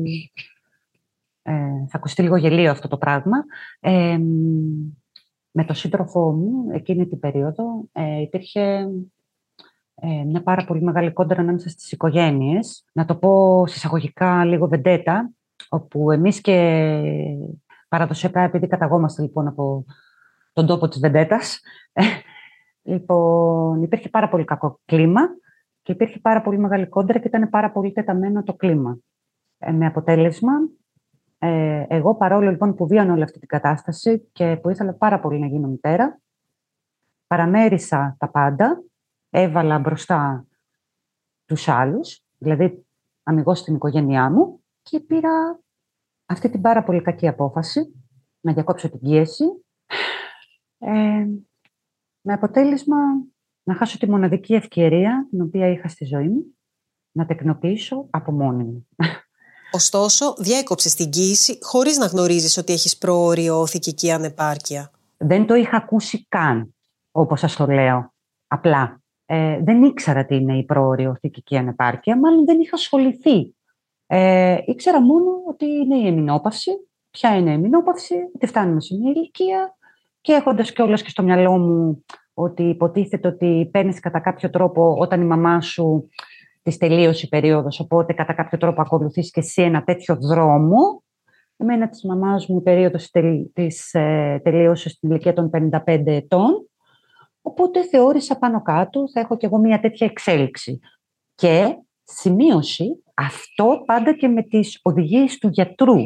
ε, 1.43 1.53
θα 1.89 1.97
ακουστεί 1.97 2.23
λίγο 2.23 2.37
γελίο 2.37 2.71
αυτό 2.71 2.89
το 2.89 2.99
πράγμα. 2.99 3.45
Ε, 3.81 4.19
με 5.51 5.65
τον 5.65 5.75
σύντροφό 5.75 6.33
μου 6.33 6.71
εκείνη 6.73 7.07
την 7.07 7.19
περίοδο 7.19 7.89
ε, 7.93 8.21
υπήρχε 8.21 8.89
ε, 9.95 10.25
μια 10.25 10.43
πάρα 10.43 10.65
πολύ 10.65 10.83
μεγάλη 10.83 11.13
κόντρα 11.13 11.41
ανάμεσα 11.41 11.69
στις 11.69 11.93
οικογένειες. 11.93 12.85
Να 12.93 13.05
το 13.05 13.17
πω 13.17 13.65
συσσαγωγικά 13.67 14.45
λίγο 14.45 14.69
βεντέτα, 14.69 15.31
όπου 15.69 16.11
εμείς 16.11 16.41
και 16.41 16.91
παραδοσιακά, 17.89 18.41
επειδή 18.41 18.67
καταγόμαστε 18.67 19.23
λοιπόν 19.23 19.47
από 19.47 19.85
τον 20.53 20.67
τόπο 20.67 20.89
της 20.89 21.01
βεντέτας, 21.01 21.61
ε, 21.93 22.03
λοιπόν, 22.93 23.83
υπήρχε 23.83 24.09
πάρα 24.09 24.29
πολύ 24.29 24.45
κακό 24.45 24.81
κλίμα 24.85 25.21
και 25.83 25.93
υπήρχε 25.93 26.19
πάρα 26.19 26.43
πολύ 26.43 26.59
μεγάλη 26.59 26.87
κόντρα 26.87 27.19
και 27.19 27.29
ήταν 27.29 27.51
πάρα 27.51 27.73
πολύ 27.73 27.93
τεταμένο 27.93 28.43
το 28.43 28.55
κλίμα. 28.55 28.99
Ε, 29.59 29.73
με 29.73 29.87
αποτέλεσμα, 29.87 30.53
ε, 31.39 31.85
εγώ 31.89 32.15
παρόλο 32.15 32.51
λοιπόν 32.51 32.75
που 32.75 32.87
βίανα 32.87 33.13
όλη 33.13 33.23
αυτή 33.23 33.39
την 33.39 33.49
κατάσταση 33.49 34.29
και 34.33 34.57
που 34.63 34.71
ήθελα 34.71 34.95
πάρα 34.95 35.21
πολύ 35.21 35.39
να 35.39 35.47
γίνω 35.47 35.69
μητέρα, 35.69 36.21
παραμέρισα 37.27 38.17
τα 38.19 38.29
πάντα, 38.31 38.83
έβαλα 39.37 39.79
μπροστά 39.79 40.47
τους 41.45 41.69
άλλους, 41.69 42.23
δηλαδή 42.39 42.87
αμυγός 43.23 43.59
στην 43.59 43.75
οικογένειά 43.75 44.31
μου 44.31 44.63
και 44.83 45.01
πήρα 45.01 45.61
αυτή 46.27 46.51
την 46.51 46.61
πάρα 46.61 46.83
πολύ 46.83 47.03
κακή 47.03 47.29
απόφαση 47.29 47.95
να 48.41 48.53
διακόψω 48.53 48.91
την 48.91 49.01
πίεση 49.01 49.45
ε, 50.79 51.27
με 52.21 52.33
αποτέλεσμα 52.33 52.97
να 53.63 53.75
χάσω 53.75 53.99
τη 53.99 54.11
μοναδική 54.11 54.55
ευκαιρία 54.55 55.27
την 55.31 55.41
οποία 55.41 55.69
είχα 55.69 55.89
στη 55.89 56.05
ζωή 56.05 56.29
μου 56.29 56.45
να 57.13 57.27
τεκνοποιήσω 57.27 58.07
από 58.11 58.33
μόνη 58.33 58.65
μου. 58.65 58.89
Ωστόσο, 59.71 60.35
διέκοψες 60.39 60.95
την 60.95 61.11
κοίηση 61.11 61.59
χωρίς 61.63 61.99
να 61.99 62.07
γνωρίζεις 62.07 62.57
ότι 62.57 62.73
έχεις 62.73 62.99
προόριο 62.99 63.67
θηκική 63.67 64.13
ανεπάρκεια. 64.13 64.91
Δεν 65.17 65.47
το 65.47 65.55
είχα 65.55 65.77
ακούσει 65.77 66.27
καν, 66.29 66.75
όπως 67.11 67.41
σας 67.41 67.57
το 67.57 67.67
λέω. 67.67 68.15
Απλά. 68.47 69.04
Ε, 69.27 69.61
δεν 69.63 69.83
ήξερα 69.83 70.25
τι 70.25 70.37
είναι 70.37 70.59
η 70.59 70.65
προόριο 70.65 71.17
θηκική 71.21 71.57
ανεπάρκεια, 71.57 72.19
μάλλον 72.19 72.45
δεν 72.45 72.61
είχα 72.61 72.75
ασχοληθεί. 72.75 73.55
Ε, 74.07 74.57
ήξερα 74.65 75.01
μόνο 75.03 75.31
ότι 75.49 75.65
είναι 75.65 75.97
η 75.97 76.07
εμεινόπαυση. 76.07 76.71
Ποια 77.11 77.37
είναι 77.37 77.51
η 77.51 77.55
εμεινόπαυση, 77.55 78.15
ότι 78.35 78.47
φτάνουμε 78.47 78.81
σε 78.81 78.95
μια 78.95 79.11
ηλικία 79.11 79.77
και 80.21 80.33
έχοντας 80.33 80.73
κιόλας 80.73 81.03
και 81.03 81.11
στο 81.11 81.23
μυαλό 81.23 81.59
μου 81.59 82.05
ότι 82.35 82.63
υποτίθεται 82.63 83.29
ότι 83.29 83.69
παίρνεις 83.73 84.01
κατά 84.01 84.21
κάποιο 84.21 84.51
τρόπο 84.51 84.97
όταν 84.99 85.21
η 85.21 85.25
μαμά 85.25 85.61
σου 85.61 86.09
της 86.63 86.77
τελείωσε 86.77 87.27
η 87.27 87.29
περίοδος, 87.29 87.81
οπότε 87.81 88.13
κατά 88.13 88.33
κάποιο 88.33 88.59
τρόπο 88.59 88.81
ακολουθείς 88.81 89.31
και 89.31 89.41
εσύ 89.41 89.63
ένα 89.63 89.85
τέτοιο 89.85 90.17
δρόμο. 90.17 91.03
Εμένα 91.57 91.89
της 91.89 92.05
μαμάς 92.05 92.47
μου 92.47 92.59
η 92.59 92.63
περίοδος 92.63 93.11
της 93.53 93.95
ε, 93.95 94.41
τελείωσε 94.45 94.89
στην 94.89 95.11
ηλικία 95.11 95.33
των 95.33 95.51
55 95.87 96.03
ετών. 96.07 96.69
Οπότε 97.47 97.83
θεώρησα 97.83 98.39
πάνω 98.39 98.63
κάτω 98.63 99.11
θα 99.13 99.21
έχω 99.21 99.37
κι 99.37 99.45
εγώ 99.45 99.59
μια 99.59 99.81
τέτοια 99.81 100.07
εξέλιξη. 100.07 100.81
Και 101.35 101.77
σημείωση 102.05 103.03
αυτό 103.15 103.83
πάντα 103.87 104.13
και 104.13 104.29
με 104.29 104.43
τις 104.43 104.81
οδηγίες 104.83 105.39
του 105.39 105.49
γιατρού 105.49 105.97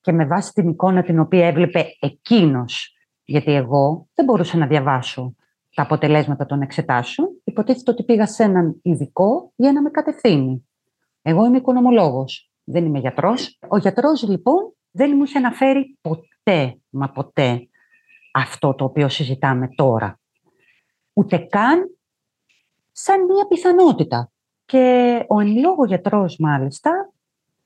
και 0.00 0.12
με 0.12 0.26
βάση 0.26 0.52
την 0.52 0.68
εικόνα 0.68 1.02
την 1.02 1.18
οποία 1.18 1.46
έβλεπε 1.46 1.96
εκείνος. 2.00 2.96
Γιατί 3.24 3.52
εγώ 3.52 4.08
δεν 4.14 4.24
μπορούσα 4.24 4.56
να 4.56 4.66
διαβάσω 4.66 5.34
τα 5.74 5.82
αποτελέσματα 5.82 6.46
των 6.46 6.60
εξετάσεων, 6.60 7.28
υποτίθεται 7.44 7.90
ότι 7.90 8.04
πήγα 8.04 8.26
σε 8.26 8.42
έναν 8.42 8.80
ειδικό 8.82 9.52
για 9.56 9.72
να 9.72 9.82
με 9.82 9.90
κατευθύνει. 9.90 10.68
Εγώ 11.22 11.46
είμαι 11.46 11.56
οικονομολόγος, 11.56 12.50
δεν 12.64 12.84
είμαι 12.84 12.98
γιατρός. 12.98 13.58
Ο 13.68 13.76
γιατρός 13.76 14.28
λοιπόν 14.28 14.74
δεν 14.90 15.12
μου 15.16 15.22
είχε 15.22 15.38
αναφέρει 15.38 15.98
ποτέ, 16.00 16.78
μα 16.90 17.10
ποτέ, 17.10 17.68
αυτό 18.32 18.74
το 18.74 18.84
οποίο 18.84 19.08
συζητάμε 19.08 19.68
τώρα. 19.68 20.18
Ούτε 21.14 21.38
καν 21.38 21.98
σαν 22.92 23.24
μία 23.24 23.46
πιθανότητα. 23.46 24.32
Και 24.64 25.18
ο 25.28 25.40
εν 25.40 25.56
λόγω 25.60 25.84
γιατρός 25.84 26.36
μάλιστα 26.38 27.12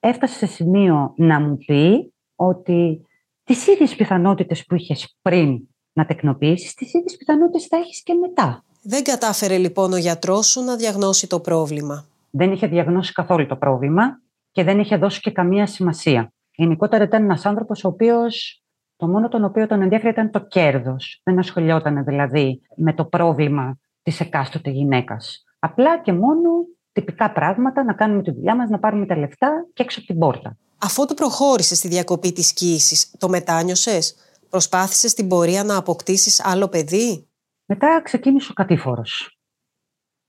έφτασε 0.00 0.34
σε 0.34 0.46
σημείο 0.46 1.12
να 1.16 1.40
μου 1.40 1.56
πει 1.56 2.12
ότι 2.34 3.06
τις 3.44 3.66
ίδιες 3.66 3.96
πιθανότητες 3.96 4.64
που 4.64 4.74
είχες 4.74 5.16
πριν 5.22 5.68
να 5.92 6.06
τεκνοποιήσεις, 6.06 6.74
τις 6.74 6.94
ίδιες 6.94 7.16
πιθανότητες 7.16 7.66
θα 7.66 7.76
έχεις 7.76 8.02
και 8.02 8.14
μετά. 8.14 8.64
Δεν 8.82 9.04
κατάφερε 9.04 9.58
λοιπόν 9.58 9.92
ο 9.92 9.96
γιατρός 9.96 10.46
σου 10.46 10.64
να 10.64 10.76
διαγνώσει 10.76 11.26
το 11.28 11.40
πρόβλημα. 11.40 12.06
Δεν 12.30 12.52
είχε 12.52 12.66
διαγνώσει 12.66 13.12
καθόλου 13.12 13.46
το 13.46 13.56
πρόβλημα 13.56 14.20
και 14.52 14.64
δεν 14.64 14.80
είχε 14.80 14.96
δώσει 14.96 15.20
και 15.20 15.30
καμία 15.30 15.66
σημασία. 15.66 16.32
Γενικότερα 16.54 17.04
ήταν 17.04 17.22
ένας 17.22 17.46
άνθρωπος 17.46 17.84
ο 17.84 17.88
οποίος 17.88 18.62
το 18.98 19.08
μόνο 19.08 19.28
τον 19.28 19.44
οποίο 19.44 19.66
τον 19.66 19.82
ενδιαφέρει 19.82 20.12
ήταν 20.12 20.30
το 20.30 20.40
κέρδος. 20.40 21.20
Δεν 21.24 21.38
ασχολιόταν 21.38 22.04
δηλαδή 22.04 22.60
με 22.76 22.92
το 22.92 23.04
πρόβλημα 23.04 23.78
της 24.02 24.20
εκάστοτε 24.20 24.70
γυναίκας. 24.70 25.44
Απλά 25.58 25.98
και 25.98 26.12
μόνο 26.12 26.50
τυπικά 26.92 27.32
πράγματα, 27.32 27.84
να 27.84 27.94
κάνουμε 27.94 28.22
τη 28.22 28.30
δουλειά 28.30 28.56
μας, 28.56 28.68
να 28.68 28.78
πάρουμε 28.78 29.06
τα 29.06 29.16
λεφτά 29.16 29.66
και 29.72 29.82
έξω 29.82 29.98
από 29.98 30.08
την 30.08 30.18
πόρτα. 30.18 30.56
Αφού 30.78 31.06
του 31.06 31.14
προχώρησε 31.14 31.74
στη 31.74 31.88
διακοπή 31.88 32.32
της 32.32 32.52
κοίησης, 32.52 33.14
το 33.18 33.28
μετάνιωσες; 33.28 34.16
Προσπάθησες 34.48 35.10
στην 35.10 35.28
πορεία 35.28 35.64
να 35.64 35.76
αποκτήσεις 35.76 36.44
άλλο 36.44 36.68
παιδί; 36.68 37.28
Μετά 37.64 38.00
ξεκίνησε 38.02 38.48
ο 38.50 38.54
κατήφορος. 38.54 39.38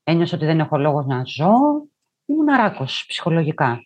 Ένιωσα 0.04 0.36
ότι 0.36 0.46
δεν 0.46 0.60
έχω 0.60 0.78
λόγος 0.78 1.06
να 1.06 1.24
ζω. 1.26 1.54
Ήμουν 2.26 2.50
αράκος 2.50 3.06
ψυχολογικά. 3.08 3.80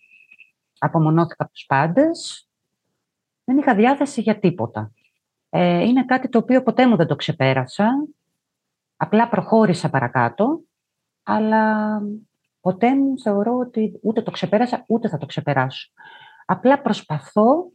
Απομονώθηκα 0.80 1.44
από 1.44 1.52
τους 1.52 1.66
πάντες. 1.66 2.48
Δεν 3.44 3.58
είχα 3.58 3.76
διάθεση 3.76 4.22
για 4.22 4.40
τίποτα. 4.40 4.92
Ε, 5.50 5.84
είναι 5.84 6.06
κάτι 6.06 6.30
το 6.30 6.38
οποίο 6.38 6.64
ποτέ 6.64 6.88
μου 6.88 6.96
δεν 6.96 7.08
το 7.08 7.16
ξεπέρασα. 7.16 7.90
Απλά 8.96 9.30
προχώρησα 9.30 9.90
παρακάτω. 9.90 10.62
Αλλά 11.24 12.00
ποτέ 12.62 12.96
μου 12.96 13.20
θεωρώ 13.20 13.58
ότι 13.58 14.00
ούτε 14.02 14.22
το 14.22 14.32
ξεπέρασα, 14.32 14.84
ούτε 14.88 15.10
θα 15.10 15.18
το 15.18 15.26
ξεπεράσω. 15.26 15.92
Απλά 16.46 16.82
προσπαθώ 16.82 17.72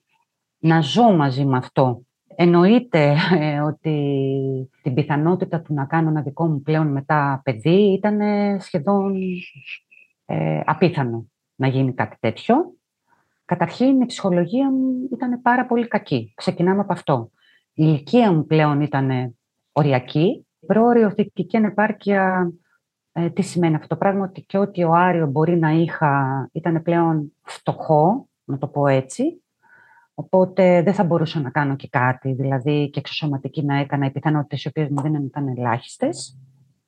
να 0.59 0.81
ζω 0.81 1.13
μαζί 1.13 1.45
με 1.45 1.57
αυτό. 1.57 2.03
Εννοείται 2.27 3.17
ε, 3.39 3.61
ότι 3.61 4.71
την 4.83 4.95
πιθανότητα 4.95 5.61
του 5.61 5.75
να 5.75 5.85
κάνω 5.85 6.09
ένα 6.09 6.23
δικό 6.23 6.47
μου 6.47 6.63
πλέον 6.63 6.87
μετά 6.87 7.41
παιδί 7.45 7.93
ήταν 7.93 8.21
σχεδόν 8.61 9.15
ε, 10.25 10.61
απίθανο 10.65 11.27
να 11.55 11.69
γίνει 11.69 11.95
κάτι 11.95 12.17
τέτοιο. 12.21 12.77
Καταρχήν 13.49 14.00
η 14.00 14.07
ψυχολογία 14.07 14.71
μου 14.71 15.09
ήταν 15.12 15.43
πάρα 15.43 15.67
πολύ 15.67 15.88
κακή. 15.88 16.33
Ξεκινάμε 16.37 16.81
από 16.81 16.93
αυτό. 16.93 17.31
Η 17.73 17.85
ηλικία 17.87 18.33
μου 18.33 18.47
πλέον 18.47 18.81
ήταν 18.81 19.37
οριακή. 19.73 20.47
Πρόωριο 20.67 21.11
θετική 21.11 21.57
ανεπάρκεια, 21.57 22.52
ε, 23.12 23.31
τι 23.31 23.43
σημαίνει 23.43 23.75
αυτό 23.75 23.87
το 23.87 23.97
πράγμα, 23.97 24.25
ότι 24.25 24.43
και 24.43 24.59
ότι 24.59 24.85
ο 24.85 24.93
Άριο 24.93 25.26
μπορεί 25.26 25.59
να 25.59 25.71
είχα 25.71 26.49
ήταν 26.52 26.83
πλέον 26.83 27.33
φτωχό, 27.43 28.28
να 28.45 28.59
το 28.59 28.67
πω 28.67 28.87
έτσι, 28.87 29.43
Οπότε 30.14 30.83
δεν 30.83 30.95
θα 30.95 31.05
μπορούσα 31.05 31.40
να 31.40 31.50
κάνω 31.50 31.76
και 31.76 31.88
κάτι, 31.88 32.33
δηλαδή 32.33 32.90
και 32.90 32.99
εξωσωματική 32.99 33.64
να 33.64 33.76
έκανα, 33.78 34.07
οι 34.07 34.11
πιθανότητες 34.11 34.64
οι 34.64 34.69
οποίες 34.69 34.88
μου 34.88 35.02
δίνανε 35.02 35.25
ήταν 35.25 35.49
ελάχιστες. 35.49 36.38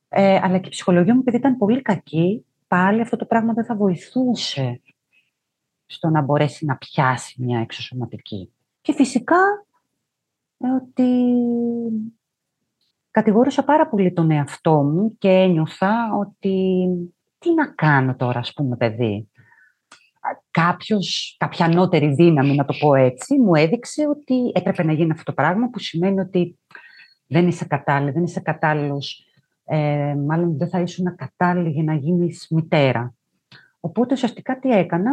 Ε, 0.08 0.40
αλλά 0.42 0.58
και 0.58 0.66
η 0.66 0.70
ψυχολογία 0.70 1.14
μου, 1.14 1.20
επειδή 1.20 1.36
ήταν 1.36 1.56
πολύ 1.56 1.82
κακή, 1.82 2.44
πάλι 2.68 3.00
αυτό 3.00 3.16
το 3.16 3.24
πράγμα 3.24 3.52
δεν 3.52 3.64
θα 3.64 3.76
βοηθούσε 3.76 4.80
στο 5.90 6.08
να 6.08 6.20
μπορέσει 6.20 6.64
να 6.64 6.76
πιάσει 6.76 7.42
μια 7.42 7.60
εξωσωματική. 7.60 8.52
Και 8.80 8.92
φυσικά 8.92 9.66
ε, 10.58 10.68
ότι 10.68 11.26
κατηγόρησα 13.10 13.64
πάρα 13.64 13.88
πολύ 13.88 14.12
τον 14.12 14.30
εαυτό 14.30 14.82
μου 14.82 15.16
και 15.18 15.28
ένιωθα 15.28 16.16
ότι 16.18 16.86
τι 17.38 17.54
να 17.54 17.66
κάνω 17.66 18.16
τώρα, 18.16 18.38
ας 18.38 18.52
πούμε, 18.52 18.76
παιδί 18.76 19.28
κάποιος, 20.50 21.36
κάποια 21.38 21.66
ανώτερη 21.66 22.14
δύναμη, 22.14 22.54
να 22.54 22.64
το 22.64 22.74
πω 22.80 22.94
έτσι, 22.94 23.38
μου 23.38 23.54
έδειξε 23.54 24.08
ότι 24.08 24.52
έπρεπε 24.54 24.84
να 24.84 24.92
γίνει 24.92 25.10
αυτό 25.10 25.22
το 25.22 25.32
πράγμα, 25.32 25.68
που 25.68 25.78
σημαίνει 25.78 26.20
ότι 26.20 26.58
δεν 27.26 27.48
είσαι 27.48 27.64
κατάλληλη, 27.64 28.10
δεν 28.10 28.22
είσαι 28.22 28.40
κατάλληλος, 28.40 29.24
ε, 29.64 30.14
μάλλον 30.26 30.58
δεν 30.58 30.68
θα 30.68 30.80
ήσουν 30.80 31.16
κατάλληλη 31.16 31.70
για 31.70 31.82
να 31.82 31.94
γίνεις 31.94 32.46
μητέρα. 32.50 33.14
Οπότε 33.80 34.14
ουσιαστικά 34.14 34.58
τι 34.58 34.70
έκανα, 34.70 35.10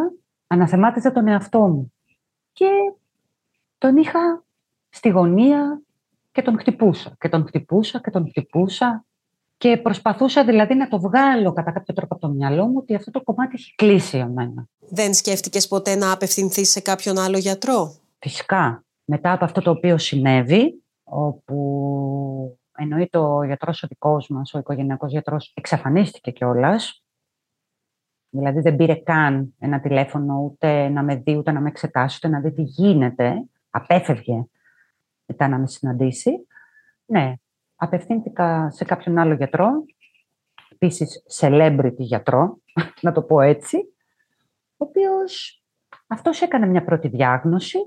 αναθεμάτιζα 0.48 1.12
τον 1.12 1.27
εαυτό 1.27 1.60
μου 1.60 1.94
και 2.51 2.70
τον 3.77 3.98
είχα 3.98 4.44
στη 4.89 5.10
γωνία 5.10 5.82
και 6.32 6.42
τον 6.42 6.60
χτυπούσα 6.60 7.16
και 7.20 7.30
τον 7.30 7.48
χτυπούσα 7.48 8.00
και 8.00 8.12
τον 8.12 8.27
χτυπούσα 8.27 9.06
και 9.58 9.77
προσπαθούσα 9.77 10.44
δηλαδή 10.44 10.75
να 10.75 10.88
το 10.88 11.00
βγάλω 11.00 11.54
κατά 11.54 11.72
κάποιο 11.72 11.94
τρόπο 11.94 12.13
από 12.13 12.27
το 12.27 12.34
μυαλό 12.34 12.66
μου 12.66 12.77
ότι 12.77 12.96
αυτό 12.96 13.12
το 13.12 13.22
κομμάτι 13.22 13.56
έχει 13.56 13.75
κλείσει 13.75 14.16
για 14.16 14.27
μένα. 14.27 14.68
Δεν 14.80 15.13
σκέφτηκες 15.13 15.68
ποτέ 15.68 15.96
να 15.96 16.12
απευθυνθείς 16.12 16.72
σε 16.72 16.82
κάποιον 16.82 17.18
άλλο 17.18 17.38
γιατρό; 17.38 17.96
Φυσικά. 18.20 18.84
Μετά 19.06 19.32
από 19.32 19.46
αυτό 19.46 19.62
το 19.62 19.72
οποίο 19.72 19.98
συνέβη, 19.98 20.84
όπου 21.04 22.58
εννοείται 22.77 23.18
ο 23.18 23.44
γιατρός 23.44 23.84
ο 23.84 23.88
δικός 23.88 24.27
μας, 24.27 24.54
ο 24.54 24.60
οικογενειακός 24.60 25.12
γιατρός, 25.12 25.51
εξαφανίστηκε 25.56 26.32
κιόλας. 26.32 27.04
Δηλαδή 28.38 28.60
δεν 28.60 28.75
πήρε 28.75 28.96
καν 28.96 29.53
ένα 29.60 29.79
τηλέφωνο 29.79 30.41
ούτε 30.44 30.89
να 30.89 31.03
με 31.03 31.15
δει, 31.15 31.38
ούτε 31.38 31.51
να 31.51 31.60
με 31.60 31.67
εξετάσει, 31.67 32.15
ούτε 32.17 32.36
να 32.36 32.41
δει 32.41 32.51
τι 32.51 32.62
γίνεται. 32.62 33.46
Απέφευγε 33.70 34.46
μετά 35.25 35.48
να 35.48 35.58
με 35.58 35.67
συναντήσει. 35.67 36.48
Ναι, 37.06 37.34
απευθύνθηκα 37.75 38.72
σε 38.72 38.86
κάποιον 38.86 39.17
άλλο 39.17 39.34
γιατρό, 39.34 39.70
επίσης 40.70 41.24
celebrity 41.39 41.98
γιατρό, 41.98 42.58
να 43.01 43.12
το 43.12 43.22
πω 43.22 43.41
έτσι, 43.41 43.77
ο 44.77 44.86
οποίος 44.86 45.63
αυτός 46.08 46.41
έκανε 46.41 46.65
μια 46.65 46.84
πρώτη 46.84 47.08
διάγνωση, 47.08 47.77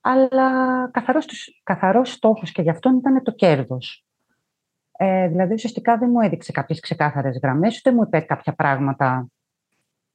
αλλά 0.00 0.50
καθαρός, 0.92 1.26
καθαρός 1.62 2.12
στόχος 2.12 2.52
και 2.52 2.62
γι' 2.62 2.70
αυτόν 2.70 2.96
ήταν 2.96 3.22
το 3.22 3.32
κέρδος. 3.32 4.06
Ε, 4.96 5.28
δηλαδή, 5.28 5.52
ουσιαστικά 5.52 5.98
δεν 5.98 6.10
μου 6.10 6.20
έδειξε 6.20 6.52
κάποιες 6.52 6.80
ξεκάθαρες 6.80 7.38
γραμμές, 7.42 7.78
ούτε 7.78 7.92
μου 7.92 8.02
είπε 8.02 8.20
κάποια 8.20 8.54
πράγματα 8.54 9.28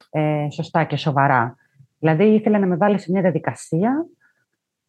ε, 0.10 0.48
σωστά 0.52 0.84
και 0.84 0.96
σοβαρά. 0.96 1.56
Δηλαδή, 2.00 2.24
ήθελε 2.24 2.58
να 2.58 2.66
με 2.66 2.76
βάλει 2.76 3.00
σε 3.00 3.12
μια 3.12 3.22
διαδικασία, 3.22 4.06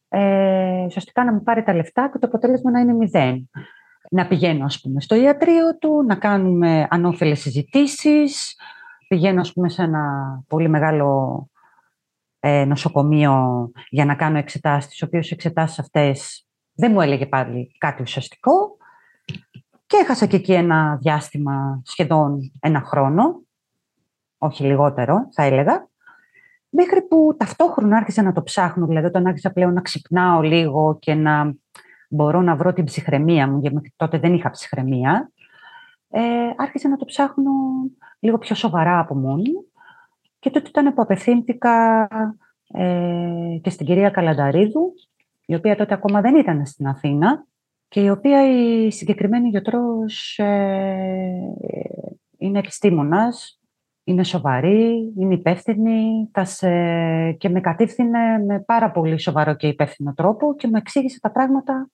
ε, 0.09 0.85
ουσιαστικά 0.87 1.25
να 1.25 1.33
μου 1.33 1.43
πάρει 1.43 1.63
τα 1.63 1.75
λεφτά 1.75 2.11
και 2.13 2.19
το 2.19 2.27
αποτέλεσμα 2.27 2.71
να 2.71 2.81
είναι 2.81 2.93
μηδέν. 2.93 3.51
Να 4.11 4.27
πηγαίνω, 4.27 4.65
ας 4.65 4.81
πούμε, 4.81 5.01
στο 5.01 5.15
ιατρείο 5.15 5.79
του, 5.79 6.05
να 6.07 6.15
κάνουμε 6.15 6.87
ανώφελες 6.91 7.41
συζητήσεις, 7.41 8.57
πηγαίνω, 9.09 9.41
ας 9.41 9.53
πούμε, 9.53 9.69
σε 9.69 9.83
ένα 9.83 10.05
πολύ 10.49 10.69
μεγάλο 10.69 11.49
ε, 12.41 12.65
νοσοκομείο 12.65 13.71
για 13.89 14.05
να 14.05 14.15
κάνω 14.15 14.39
εξετάσεις, 14.39 14.91
τις 14.91 15.03
οποίες 15.03 15.31
εξετάσεις 15.31 15.79
αυτές 15.79 16.47
δεν 16.73 16.93
μου 16.93 17.01
έλεγε 17.01 17.27
πάλι 17.27 17.77
κάτι 17.79 18.03
ουσιαστικό. 18.03 18.77
Και 19.87 19.97
έχασα 19.97 20.27
και 20.27 20.37
εκεί 20.37 20.53
ένα 20.53 20.97
διάστημα 20.97 21.83
σχεδόν 21.85 22.53
ένα 22.61 22.81
χρόνο, 22.81 23.43
όχι 24.43 24.65
λιγότερο 24.65 25.29
θα 25.33 25.43
έλεγα, 25.43 25.89
μέχρι 26.69 27.03
που 27.03 27.35
ταυτόχρονα 27.39 27.97
άρχισα 27.97 28.23
να 28.23 28.33
το 28.33 28.43
ψάχνω, 28.43 28.87
δηλαδή 28.87 29.07
όταν 29.07 29.27
άρχισα 29.27 29.53
πλέον 29.53 29.73
να 29.73 29.81
ξυπνάω 29.81 30.41
λίγο 30.41 30.99
και 31.01 31.15
να 31.15 31.55
μπορώ 32.09 32.41
να 32.41 32.57
βρω 32.57 32.73
την 32.73 32.85
ψυχραιμία 32.85 33.49
μου, 33.49 33.59
γιατί 33.59 33.93
τότε 33.97 34.19
δεν 34.19 34.35
είχα 34.35 34.51
ψυχραιμία, 34.51 35.31
ε, 36.11 36.21
άρχισα 36.57 36.89
να 36.89 36.97
το 36.97 37.05
ψάχνω 37.05 37.53
λίγο 38.21 38.39
πιο 38.39 38.55
σοβαρά 38.55 38.99
από 38.99 39.15
μόνη 39.15 39.51
και 40.39 40.51
τότε 40.51 40.69
ήταν 40.69 40.95
που 40.95 41.03
απευθύνθηκα 41.03 42.09
ε, 42.73 43.59
και 43.63 43.71
στην 43.71 43.87
κυρία 43.87 44.11
Καλανταρίδου, 44.11 44.95
η 45.47 45.55
οποία 45.55 45.77
τότε 45.77 45.95
ακόμα 45.95 46.21
δεν 46.21 46.37
ήταν 46.37 46.67
στην 46.67 46.87
Αθήνα 46.87 47.45
και 47.89 48.01
η 48.01 48.09
οποία 48.09 48.49
η 48.51 48.91
συγκεκριμένη 48.91 49.49
γιατρός 49.49 50.39
ε, 50.39 51.55
είναι 52.39 52.59
επιστήμονας, 52.59 53.60
είναι 54.11 54.25
σοβαρή, 54.25 55.13
είναι 55.19 55.35
υπεύθυνη 55.35 56.29
θα 56.33 56.45
σε... 56.45 56.69
και 57.33 57.49
με 57.49 57.61
κατήφθηνε 57.61 58.39
με 58.47 58.61
πάρα 58.61 58.91
πολύ 58.91 59.19
σοβαρό 59.19 59.55
και 59.55 59.67
υπεύθυνο 59.67 60.15
τρόπο 60.15 60.55
και 60.57 60.67
μου 60.67 60.77
εξήγησε 60.77 61.21
τα 61.21 61.31
πράγματα 61.31 61.91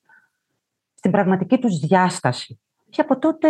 στην 0.95 1.11
πραγματική 1.11 1.59
τους 1.59 1.79
διάσταση. 1.79 2.61
Και 2.91 3.01
από 3.01 3.19
τότε 3.19 3.49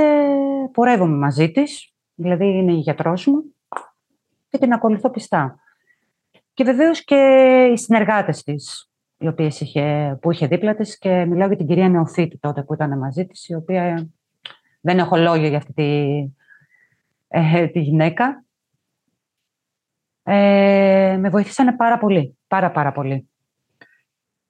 πορεύομαι 0.73 1.17
μαζί 1.17 1.51
της, 1.51 1.93
δηλαδή 2.15 2.47
είναι 2.47 2.73
η 2.73 2.79
γιατρός 2.79 3.27
μου 3.27 3.43
και 4.49 4.59
την 4.59 4.73
ακολουθώ 4.73 5.11
πιστά. 5.11 5.59
Και 6.55 6.65
βεβαίως 6.65 7.05
και 7.05 7.17
οι 7.73 7.77
συνεργάτες 7.77 8.43
της, 8.43 8.91
οι 9.19 9.29
οποίες 9.29 9.61
είχε, 9.61 10.19
που 10.21 10.31
είχε 10.31 10.47
δίπλα 10.47 10.75
της 10.75 10.99
και 10.99 11.25
μιλάω 11.25 11.49
για 11.49 11.57
την 11.57 11.67
κυρία 11.67 11.89
Νεοφίτη 11.89 12.39
τότε 12.39 12.63
που 12.63 12.75
ήταν 12.75 12.99
μαζί 12.99 13.27
της, 13.27 13.49
η 13.49 13.55
οποία 13.55 14.09
δεν 14.81 14.99
έχω 14.99 15.17
λόγια 15.17 15.49
για 15.49 15.57
αυτή 15.59 15.73
τη, 15.73 16.23
ε, 17.29 17.67
τη 17.67 17.81
γυναίκα. 17.81 18.45
Ε, 20.28 21.16
με 21.21 21.28
βοήθησαν 21.28 21.76
πάρα 21.76 21.99
πολύ, 21.99 22.38
πάρα 22.49 22.71
πάρα 22.71 22.92
πολύ. 22.92 23.28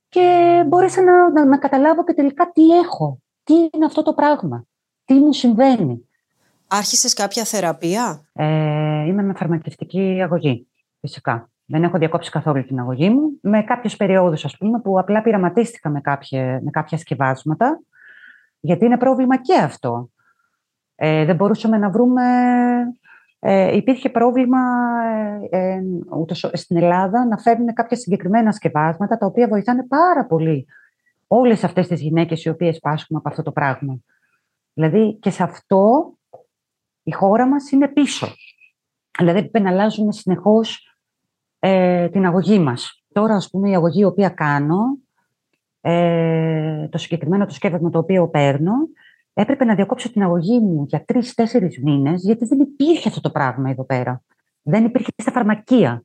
Και 0.08 0.64
μπόρεσα 0.66 1.02
να, 1.02 1.44
να, 1.44 1.58
καταλάβω 1.58 2.04
και 2.04 2.12
τελικά 2.12 2.50
τι 2.52 2.78
έχω, 2.78 3.18
τι 3.44 3.54
είναι 3.54 3.84
αυτό 3.84 4.02
το 4.02 4.14
πράγμα, 4.14 4.64
τι 5.04 5.14
μου 5.14 5.32
συμβαίνει. 5.32 6.08
Άρχισες 6.66 7.14
κάποια 7.14 7.44
θεραπεία; 7.44 8.28
Ε, 8.32 8.46
είμαι 9.06 9.22
με 9.22 9.34
φαρμακευτική 9.34 10.20
αγωγή, 10.22 10.68
φυσικά. 11.00 11.50
Δεν 11.64 11.84
έχω 11.84 11.98
διακόψει 11.98 12.30
καθόλου 12.30 12.66
την 12.66 12.80
αγωγή 12.80 13.10
μου. 13.10 13.38
Με 13.40 13.62
κάποιες 13.62 13.96
περιόδους, 13.96 14.44
ας 14.44 14.56
πούμε, 14.56 14.80
που 14.80 14.98
απλά 14.98 15.22
πειραματίστηκα 15.22 15.90
με 15.90 16.00
κάποια, 16.00 16.60
με 16.62 16.70
κάποια 16.70 16.98
σκευάσματα, 16.98 17.80
γιατί 18.60 18.84
είναι 18.84 18.98
πρόβλημα 18.98 19.36
και 19.40 19.54
αυτό. 19.54 20.10
Ε, 20.94 21.24
δεν 21.24 21.36
μπορούσαμε 21.36 21.78
να 21.78 21.90
βρούμε... 21.90 22.22
Ε, 23.48 23.76
υπήρχε 23.76 24.08
πρόβλημα 24.08 24.58
ε, 25.50 25.58
ε 25.58 25.82
ούτως, 26.18 26.50
στην 26.52 26.76
Ελλάδα 26.76 27.26
να 27.26 27.38
φέρνουν 27.38 27.74
κάποια 27.74 27.96
συγκεκριμένα 27.96 28.52
σκευάσματα, 28.52 29.18
τα 29.18 29.26
οποία 29.26 29.48
βοηθάνε 29.48 29.86
πάρα 29.86 30.26
πολύ 30.26 30.66
όλες 31.26 31.64
αυτές 31.64 31.86
τις 31.86 32.00
γυναίκες 32.00 32.44
οι 32.44 32.48
οποίες 32.48 32.78
πάσχουν 32.78 33.16
από 33.16 33.28
αυτό 33.28 33.42
το 33.42 33.52
πράγμα. 33.52 33.98
Δηλαδή 34.72 35.18
και 35.20 35.30
σε 35.30 35.42
αυτό 35.42 36.12
η 37.02 37.10
χώρα 37.10 37.48
μας 37.48 37.70
είναι 37.70 37.88
πίσω. 37.88 38.26
Δηλαδή 39.18 39.40
πρέπει 39.40 39.60
να 39.60 39.70
αλλάζουμε 39.70 40.12
συνεχώς 40.12 40.96
ε, 41.58 42.08
την 42.08 42.26
αγωγή 42.26 42.58
μας. 42.58 43.04
Τώρα, 43.12 43.34
ας 43.34 43.50
πούμε, 43.50 43.70
η 43.70 43.74
αγωγή 43.74 44.00
η 44.00 44.04
οποία 44.04 44.28
κάνω, 44.28 44.98
ε, 45.80 46.88
το 46.88 46.98
συγκεκριμένο 46.98 47.46
το 47.46 47.54
σκεύασμα 47.54 47.90
το 47.90 47.98
οποίο 47.98 48.28
παίρνω, 48.28 48.72
έπρεπε 49.40 49.64
να 49.64 49.74
διακόψω 49.74 50.12
την 50.12 50.22
αγωγή 50.22 50.58
μου 50.58 50.84
για 50.88 51.04
τρει-τέσσερι 51.04 51.80
μήνες, 51.82 52.22
γιατί 52.22 52.44
δεν 52.44 52.60
υπήρχε 52.60 53.08
αυτό 53.08 53.20
το 53.20 53.30
πράγμα 53.30 53.70
εδώ 53.70 53.84
πέρα. 53.84 54.22
Δεν 54.62 54.84
υπήρχε 54.84 55.10
στα 55.16 55.32
φαρμακεία. 55.32 56.04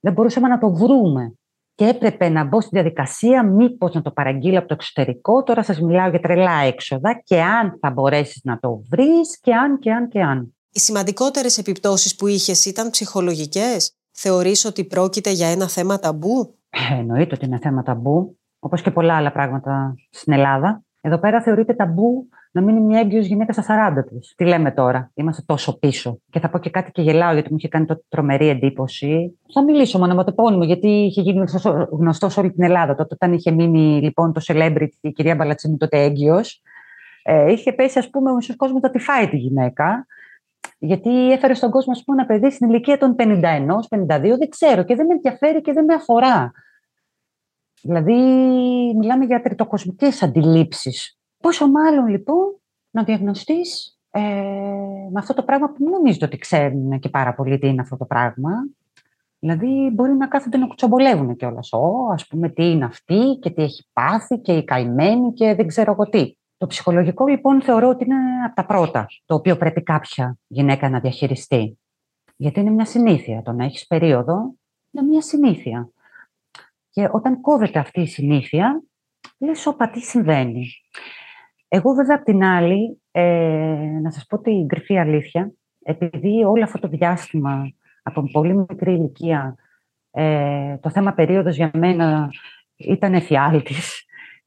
Δεν 0.00 0.12
μπορούσαμε 0.12 0.48
να 0.48 0.58
το 0.58 0.74
βρούμε. 0.74 1.34
Και 1.74 1.88
έπρεπε 1.88 2.28
να 2.28 2.44
μπω 2.44 2.60
στη 2.60 2.70
διαδικασία, 2.72 3.44
μήπως 3.44 3.94
να 3.94 4.02
το 4.02 4.10
παραγγείλω 4.10 4.58
από 4.58 4.68
το 4.68 4.74
εξωτερικό. 4.74 5.42
Τώρα 5.42 5.62
σας 5.62 5.80
μιλάω 5.80 6.08
για 6.08 6.20
τρελά 6.20 6.60
έξοδα 6.60 7.20
και 7.24 7.42
αν 7.42 7.78
θα 7.80 7.90
μπορέσεις 7.90 8.40
να 8.44 8.58
το 8.58 8.82
βρεις 8.90 9.40
και 9.40 9.54
αν 9.54 9.78
και 9.78 9.92
αν 9.92 10.08
και 10.08 10.22
αν. 10.22 10.54
Οι 10.72 10.78
σημαντικότερες 10.78 11.58
επιπτώσεις 11.58 12.16
που 12.16 12.26
είχες 12.26 12.64
ήταν 12.64 12.90
ψυχολογικές; 12.90 13.96
Θεωρείς 14.12 14.64
ότι 14.64 14.84
πρόκειται 14.84 15.30
για 15.30 15.48
ένα 15.48 15.68
θέμα 15.68 15.98
ταμπού; 15.98 16.58
Ε, 16.70 16.94
εννοείται 16.94 17.34
ότι 17.34 17.44
είναι 17.44 17.58
θέμα 17.58 17.82
ταμπού, 17.82 18.38
όπως 18.58 18.82
και 18.82 18.90
πολλά 18.90 19.16
άλλα 19.16 19.32
πράγματα 19.32 19.94
στην 20.10 20.32
Ελλάδα. 20.32 20.84
Εδώ 21.04 21.18
πέρα 21.18 21.42
θεωρείται 21.42 21.74
ταμπού 21.74 22.28
να 22.52 22.60
μείνει 22.60 22.80
μια 22.80 23.00
έγκυος 23.00 23.26
γυναίκα 23.26 23.52
στα 23.52 23.92
40 23.98 24.04
τη. 24.08 24.34
Τι 24.34 24.44
λέμε 24.44 24.70
τώρα, 24.70 25.10
είμαστε 25.14 25.42
τόσο 25.46 25.78
πίσω. 25.78 26.18
Και 26.30 26.40
θα 26.40 26.50
πω 26.50 26.58
και 26.58 26.70
κάτι 26.70 26.90
και 26.90 27.02
γελάω, 27.02 27.32
γιατί 27.32 27.50
μου 27.50 27.56
είχε 27.56 27.68
κάνει 27.68 27.86
το 27.86 28.02
τρομερή 28.08 28.48
εντύπωση. 28.48 29.38
Θα 29.52 29.62
μιλήσω 29.62 29.98
με 29.98 30.04
ονοματεπώνυμο, 30.04 30.64
γιατί 30.64 30.88
είχε 30.88 31.20
γίνει 31.20 31.44
γνωστός 31.90 32.32
σε 32.32 32.40
όλη 32.40 32.52
την 32.52 32.62
Ελλάδα. 32.62 32.94
Τότε, 32.94 33.14
όταν 33.14 33.32
είχε 33.32 33.50
μείνει 33.50 34.00
λοιπόν 34.02 34.32
το 34.32 34.40
celebrity, 34.44 34.88
η 35.00 35.10
κυρία 35.10 35.34
Μπαλατσίνη, 35.34 35.76
τότε 35.76 36.02
έγκυος, 36.02 36.62
ε, 37.22 37.52
είχε 37.52 37.72
πέσει, 37.72 37.98
ας 37.98 38.10
πούμε, 38.10 38.30
ο 38.30 38.34
μισός 38.34 38.56
κόσμος 38.56 38.82
να 38.82 38.90
τη 38.90 38.98
φάει 38.98 39.28
τη 39.28 39.36
γυναίκα. 39.36 40.06
Γιατί 40.78 41.32
έφερε 41.32 41.54
στον 41.54 41.70
κόσμο 41.70 41.92
πούμε, 42.04 42.22
ένα 42.22 42.26
παιδί 42.26 42.50
στην 42.50 42.68
ηλικία 42.68 42.98
των 42.98 43.14
51, 43.18 43.80
52, 43.88 44.06
δεν 44.38 44.48
ξέρω 44.48 44.82
και 44.82 44.94
δεν 44.94 45.06
με 45.06 45.14
ενδιαφέρει 45.14 45.60
και 45.60 45.72
δεν 45.72 45.84
με 45.84 45.94
αφορά. 45.94 46.52
Δηλαδή, 47.82 48.14
μιλάμε 48.96 49.24
για 49.24 49.42
τριτοκοσμικές 49.42 50.22
αντιλήψεις. 50.22 51.18
Πόσο 51.42 51.70
μάλλον, 51.70 52.06
λοιπόν, 52.06 52.60
να 52.90 53.04
διαγνωστείς 53.04 53.98
ε, 54.10 54.20
με 55.10 55.18
αυτό 55.18 55.34
το 55.34 55.42
πράγμα 55.42 55.66
που 55.66 55.76
δεν 55.78 55.92
νομίζετε 55.92 56.24
ότι 56.24 56.36
ξέρουν 56.36 56.98
και 56.98 57.08
πάρα 57.08 57.34
πολύ 57.34 57.58
τι 57.58 57.68
είναι 57.68 57.80
αυτό 57.80 57.96
το 57.96 58.04
πράγμα. 58.04 58.50
Δηλαδή, 59.38 59.90
μπορεί 59.94 60.12
να 60.12 60.26
κάθονται 60.26 60.56
να 60.56 60.66
κουτσομπολεύουν 60.66 61.36
κιόλας. 61.36 61.72
Ω, 61.72 62.08
ας 62.12 62.26
πούμε, 62.26 62.48
τι 62.48 62.70
είναι 62.70 62.84
αυτή 62.84 63.38
και 63.40 63.50
τι 63.50 63.62
έχει 63.62 63.88
πάθει 63.92 64.38
και 64.38 64.52
η 64.56 64.64
καημένη 64.64 65.32
και 65.32 65.54
δεν 65.54 65.66
ξέρω 65.66 65.92
εγώ 65.92 66.08
τι. 66.08 66.36
Το 66.56 66.66
ψυχολογικό 66.66 67.26
λοιπόν 67.26 67.62
θεωρώ 67.62 67.88
ότι 67.88 68.04
είναι 68.04 68.16
από 68.46 68.54
τα 68.54 68.66
πρώτα, 68.66 69.06
το 69.24 69.34
οποίο 69.34 69.56
πρέπει 69.56 69.82
κάποια 69.82 70.38
γυναίκα 70.46 70.88
να 70.90 71.00
διαχειριστεί. 71.00 71.78
Γιατί 72.36 72.60
είναι 72.60 72.70
μια 72.70 72.84
συνήθεια. 72.84 73.42
Το 73.42 73.52
να 73.52 73.64
έχεις 73.64 73.86
περίοδο 73.86 74.54
είναι 74.90 75.06
μια 75.08 75.22
συνήθεια. 75.22 75.90
Και 76.92 77.08
όταν 77.12 77.40
κόβεται 77.40 77.78
αυτή 77.78 78.00
η 78.00 78.06
συνήθεια, 78.06 78.82
λες, 79.38 79.66
όπα, 79.66 79.90
τι 79.90 80.00
συμβαίνει. 80.00 80.66
Εγώ 81.68 81.92
βέβαια 81.92 82.16
απ' 82.16 82.24
την 82.24 82.44
άλλη, 82.44 83.02
ε, 83.10 83.98
να 84.02 84.10
σας 84.10 84.26
πω 84.26 84.40
την 84.40 84.66
κρυφή 84.66 84.98
αλήθεια, 84.98 85.52
επειδή 85.82 86.44
όλο 86.44 86.62
αυτό 86.64 86.78
το 86.78 86.88
διάστημα 86.88 87.72
από 88.02 88.22
πολύ 88.32 88.54
μικρή 88.54 88.92
ηλικία, 88.92 89.54
ε, 90.10 90.76
το 90.76 90.90
θέμα 90.90 91.12
περίοδος 91.12 91.56
για 91.56 91.70
μένα 91.74 92.30
ήταν 92.76 93.14
εφιάλτης, 93.14 94.04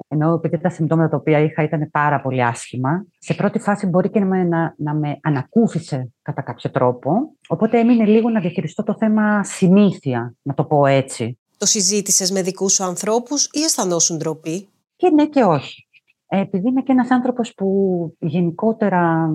ενώ 0.08 0.34
επειδή 0.34 0.58
τα 0.58 0.70
συμπτώματα 0.70 1.10
τα 1.10 1.18
οποία 1.18 1.40
είχα 1.40 1.64
ήταν 1.64 1.90
πάρα 1.92 2.22
πολύ 2.22 2.44
άσχημα, 2.44 3.06
σε 3.18 3.34
πρώτη 3.34 3.60
φάση 3.60 3.88
μπορεί 3.88 4.10
και 4.10 4.20
να 4.20 4.26
με, 4.26 4.44
να, 4.44 4.74
να 4.78 4.94
με 4.94 5.20
ανακούφισε 5.22 6.14
κατά 6.22 6.42
κάποιο 6.42 6.72
τρόπο. 6.72 7.36
Οπότε 7.48 7.80
έμεινε 7.80 8.06
λίγο 8.06 8.30
να 8.30 8.40
διαχειριστώ 8.40 8.84
το 8.84 8.96
θέμα 8.98 9.44
συνήθεια, 9.44 10.36
να 10.42 10.54
το 10.54 10.64
πω 10.64 10.86
έτσι. 10.86 11.40
Το 11.58 11.66
συζήτησες 11.66 12.32
με 12.32 12.42
δικούς 12.42 12.74
σου 12.74 12.84
ανθρώπους 12.84 13.46
ή 13.52 13.62
αισθανόσουν 13.64 14.18
ντροπή; 14.18 14.68
Και 14.96 15.10
ναι 15.10 15.28
και 15.28 15.44
όχι. 15.44 15.88
Ε, 16.28 16.40
επειδή 16.40 16.68
είμαι 16.68 16.82
και 16.82 16.92
ένας 16.92 17.12
άνθρωπος 17.12 17.54
που 17.54 18.18
γενικότερα 18.20 19.30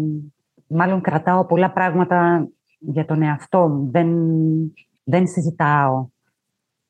μάλλον 0.66 1.00
κρατάω 1.00 1.46
πολλά 1.46 1.72
πράγματα 1.72 2.48
για 2.78 3.04
τον 3.04 3.22
εαυτό 3.22 3.68
μου. 3.68 3.90
Δεν, 3.90 4.08
δεν 5.04 5.26
συζητάω 5.26 6.08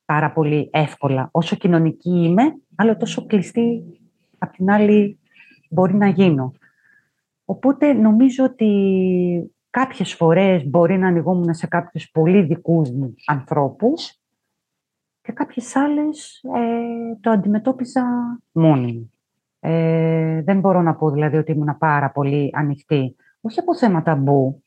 πάρα 0.04 0.32
πολύ 0.32 0.70
εύκολα. 0.72 1.28
Όσο 1.32 1.56
κοινωνική 1.56 2.10
είμαι, 2.10 2.42
αλλά 2.74 2.96
τόσο 2.96 3.26
κλειστή 3.26 3.82
απ' 4.38 4.52
την 4.52 4.70
άλλη 4.70 5.18
μπορεί 5.70 5.94
να 5.94 6.08
γίνω. 6.08 6.52
Οπότε 7.44 7.92
νομίζω 7.92 8.44
ότι 8.44 8.70
κάποιες 9.70 10.14
φορές 10.14 10.68
μπορεί 10.68 10.98
να 10.98 11.06
ανοιγόμουν 11.06 11.54
σε 11.54 11.66
κάποιους 11.66 12.10
πολύ 12.10 12.42
δικούς 12.42 12.90
μου 12.90 13.14
ανθρώπους 13.26 14.19
και 15.30 15.36
κάποιες 15.36 15.76
άλλες 15.76 16.40
ε, 16.42 17.16
το 17.20 17.30
αντιμετώπιζα 17.30 18.04
μόνη 18.52 18.92
μου. 18.92 19.12
Ε, 19.60 20.42
δεν 20.42 20.60
μπορώ 20.60 20.82
να 20.82 20.94
πω 20.94 21.10
δηλαδή 21.10 21.36
ότι 21.36 21.52
ήμουν 21.52 21.78
πάρα 21.78 22.10
πολύ 22.10 22.50
ανοιχτή. 22.54 23.16
Όχι 23.40 23.60
από 23.60 23.76
θέματα 23.76 24.14
μπου. 24.14 24.64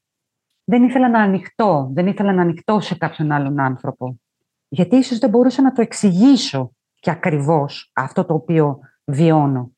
Δεν 0.63 0.84
ήθελα 0.84 1.10
να 1.10 1.19
ανοιχτώ. 1.19 1.89
Δεν 1.93 2.08
ήθελα 2.08 2.34
να 2.34 2.41
ανοιχτώ 2.41 2.80
σε 2.80 2.95
κάποιον 2.95 3.32
άλλον 3.32 3.60
άνθρωπο. 3.60 4.19
Γιατί 4.67 4.95
ίσως 4.95 5.17
δεν 5.17 5.30
μπορούσα 5.30 5.62
να 5.62 5.71
το 5.71 5.82
εξηγήσω 5.82 6.71
και 6.99 7.10
ακριβώς 7.12 7.91
αυτό 7.93 8.26
το 8.26 8.34
οποίο 8.34 8.80
βιώνω. 9.06 9.71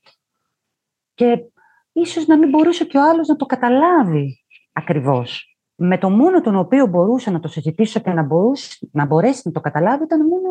Και 1.14 1.44
ίσως 1.92 2.28
να 2.28 2.38
μην 2.38 2.50
μπορούσε 2.50 2.86
και 2.86 2.98
ο 2.98 3.10
άλλος 3.10 3.28
να 3.28 3.36
το 3.36 3.46
καταλάβει 3.46 4.38
ακριβώς. 4.74 5.55
Με 5.76 5.98
το 5.98 6.10
μόνο 6.10 6.42
τον 6.42 6.56
οποίο 6.56 6.88
μπορούσα 6.88 7.32
να 7.32 7.40
το 7.40 7.48
συζητήσω 7.48 8.00
και 8.00 8.12
να, 8.12 8.24
μπορούσε, 8.24 8.90
να 8.92 9.06
μπορέσει 9.06 9.42
να 9.44 9.52
το 9.52 9.60
καταλάβει 9.60 10.04
ήταν 10.04 10.28
μόνο 10.28 10.50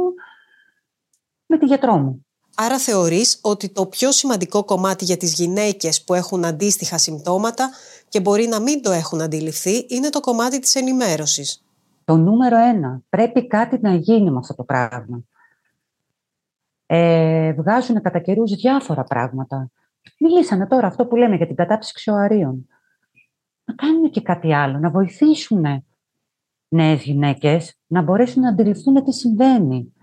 με 1.47 1.59
τη 1.59 1.67
γιατρό 1.67 1.97
μου. 1.97 2.27
Άρα 2.57 2.79
θεωρείς 2.79 3.39
ότι 3.43 3.69
το 3.69 3.87
πιο 3.87 4.13
σημαντικό 4.13 4.65
κομμάτι 4.65 5.05
για 5.05 5.17
τις 5.17 5.35
γυναίκες 5.35 6.05
που 6.05 6.15
έχουν 6.15 6.45
αντίστοιχα 6.45 6.99
συμπτώματα 6.99 7.71
και 8.09 8.21
μπορεί 8.21 8.47
να 8.47 8.61
μην 8.61 8.83
το 8.83 8.91
έχουν 8.91 9.21
αντιληφθεί 9.21 9.87
είναι 9.89 10.09
το 10.09 10.21
κομμάτι 10.21 10.59
της 10.59 10.75
ενημέρωσης. 10.75 11.65
Το 12.05 12.17
νούμερο 12.17 12.57
ένα. 12.57 13.01
Πρέπει 13.09 13.47
κάτι 13.47 13.79
να 13.81 13.95
γίνει 13.95 14.31
με 14.31 14.39
αυτό 14.39 14.55
το 14.55 14.65
πράγμα. 14.65 15.25
Ε, 16.87 17.53
βγάζουν 17.53 18.03
κατά 18.03 18.19
καιρούς 18.19 18.55
διάφορα 18.55 19.05
πράγματα. 19.05 19.71
Μιλήσανε 20.19 20.67
τώρα 20.67 20.87
αυτό 20.87 21.07
που 21.07 21.17
λέμε 21.17 21.37
για 21.37 21.47
την 21.47 21.57
κατάψυξη 21.57 21.95
ξεωαρίων. 21.95 22.69
Να 23.65 23.75
κάνουν 23.75 24.11
και 24.11 24.21
κάτι 24.21 24.55
άλλο, 24.55 24.79
να 24.79 24.91
βοηθήσουν 24.91 25.85
νέες 26.69 27.03
γυναίκες 27.03 27.79
να 27.87 28.03
μπορέσουν 28.03 28.43
να 28.43 28.49
αντιληφθούν 28.49 29.05
τι 29.05 29.13
συμβαίνει. 29.13 29.95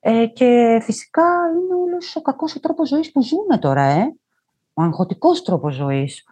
Ε, 0.00 0.26
και 0.26 0.80
φυσικά 0.82 1.22
είναι 1.48 1.74
όλος 1.74 2.16
ο 2.16 2.20
κακός 2.20 2.56
ο 2.56 2.60
τρόπος 2.60 2.88
ζωής 2.88 3.12
που 3.12 3.22
ζούμε 3.22 3.58
τώρα, 3.58 3.82
ε. 3.82 4.14
Ο 4.74 4.82
αγχωτικός 4.82 5.42
τρόπος 5.42 5.74
ζωής, 5.74 6.24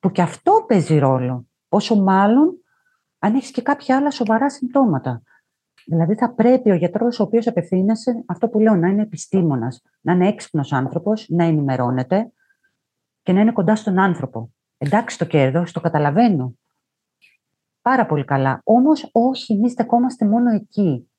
που 0.00 0.10
και 0.10 0.22
αυτό 0.22 0.64
παίζει 0.68 0.98
ρόλο. 0.98 1.46
Όσο 1.68 1.96
μάλλον 1.96 2.56
αν 3.18 3.34
έχεις 3.34 3.50
και 3.50 3.62
κάποια 3.62 3.96
άλλα 3.96 4.10
σοβαρά 4.10 4.50
συμπτώματα. 4.50 5.22
Δηλαδή 5.86 6.14
θα 6.14 6.32
πρέπει 6.32 6.70
ο 6.70 6.74
γιατρός 6.74 7.20
ο 7.20 7.22
οποίος 7.22 7.46
απευθύνεσαι, 7.46 8.24
αυτό 8.26 8.48
που 8.48 8.58
λέω, 8.58 8.74
να 8.74 8.88
είναι 8.88 9.02
επιστήμονας, 9.02 9.82
να 10.00 10.12
είναι 10.12 10.28
έξυπνος 10.28 10.72
άνθρωπος, 10.72 11.26
να 11.28 11.44
ενημερώνεται 11.44 12.32
και 13.22 13.32
να 13.32 13.40
είναι 13.40 13.52
κοντά 13.52 13.76
στον 13.76 13.98
άνθρωπο. 13.98 14.50
Εντάξει 14.84 15.18
το 15.18 15.24
κέρδος, 15.24 15.72
το 15.72 15.80
καταλαβαίνω. 15.80 16.58
Πάρα 17.82 18.06
πολύ 18.06 18.24
καλά. 18.24 18.60
Όμως 18.64 19.08
όχι, 19.12 19.52
εμείς 19.52 19.72
στεκόμαστε 19.72 20.24
μόνο 20.26 20.50
εκεί. 20.50 21.10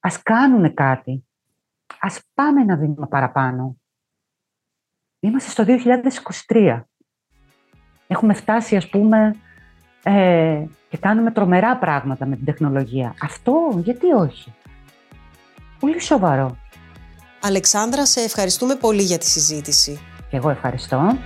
Ας 0.00 0.22
κάνουμε 0.22 0.68
κάτι. 0.68 1.26
Ας 2.00 2.20
πάμε 2.34 2.60
ένα 2.60 2.76
βήμα 2.76 3.06
παραπάνω. 3.06 3.76
Είμαστε 5.20 5.50
στο 5.50 5.64
2023. 6.48 6.82
Έχουμε 8.06 8.34
φτάσει, 8.34 8.76
ας 8.76 8.88
πούμε, 8.88 9.36
ε, 10.02 10.66
και 10.88 10.96
κάνουμε 10.96 11.30
τρομερά 11.32 11.78
πράγματα 11.78 12.26
με 12.26 12.36
την 12.36 12.44
τεχνολογία. 12.44 13.14
Αυτό 13.22 13.80
γιατί 13.82 14.12
όχι; 14.12 14.54
Πολύ 15.80 16.00
σοβαρό. 16.00 16.56
Αλεξάνδρα, 17.42 18.06
σε 18.06 18.20
ευχαριστούμε 18.20 18.74
πολύ 18.74 19.02
για 19.02 19.18
τη 19.18 19.26
συζήτηση. 19.26 20.00
εγώ 20.30 20.50
ευχαριστώ. 20.50 21.16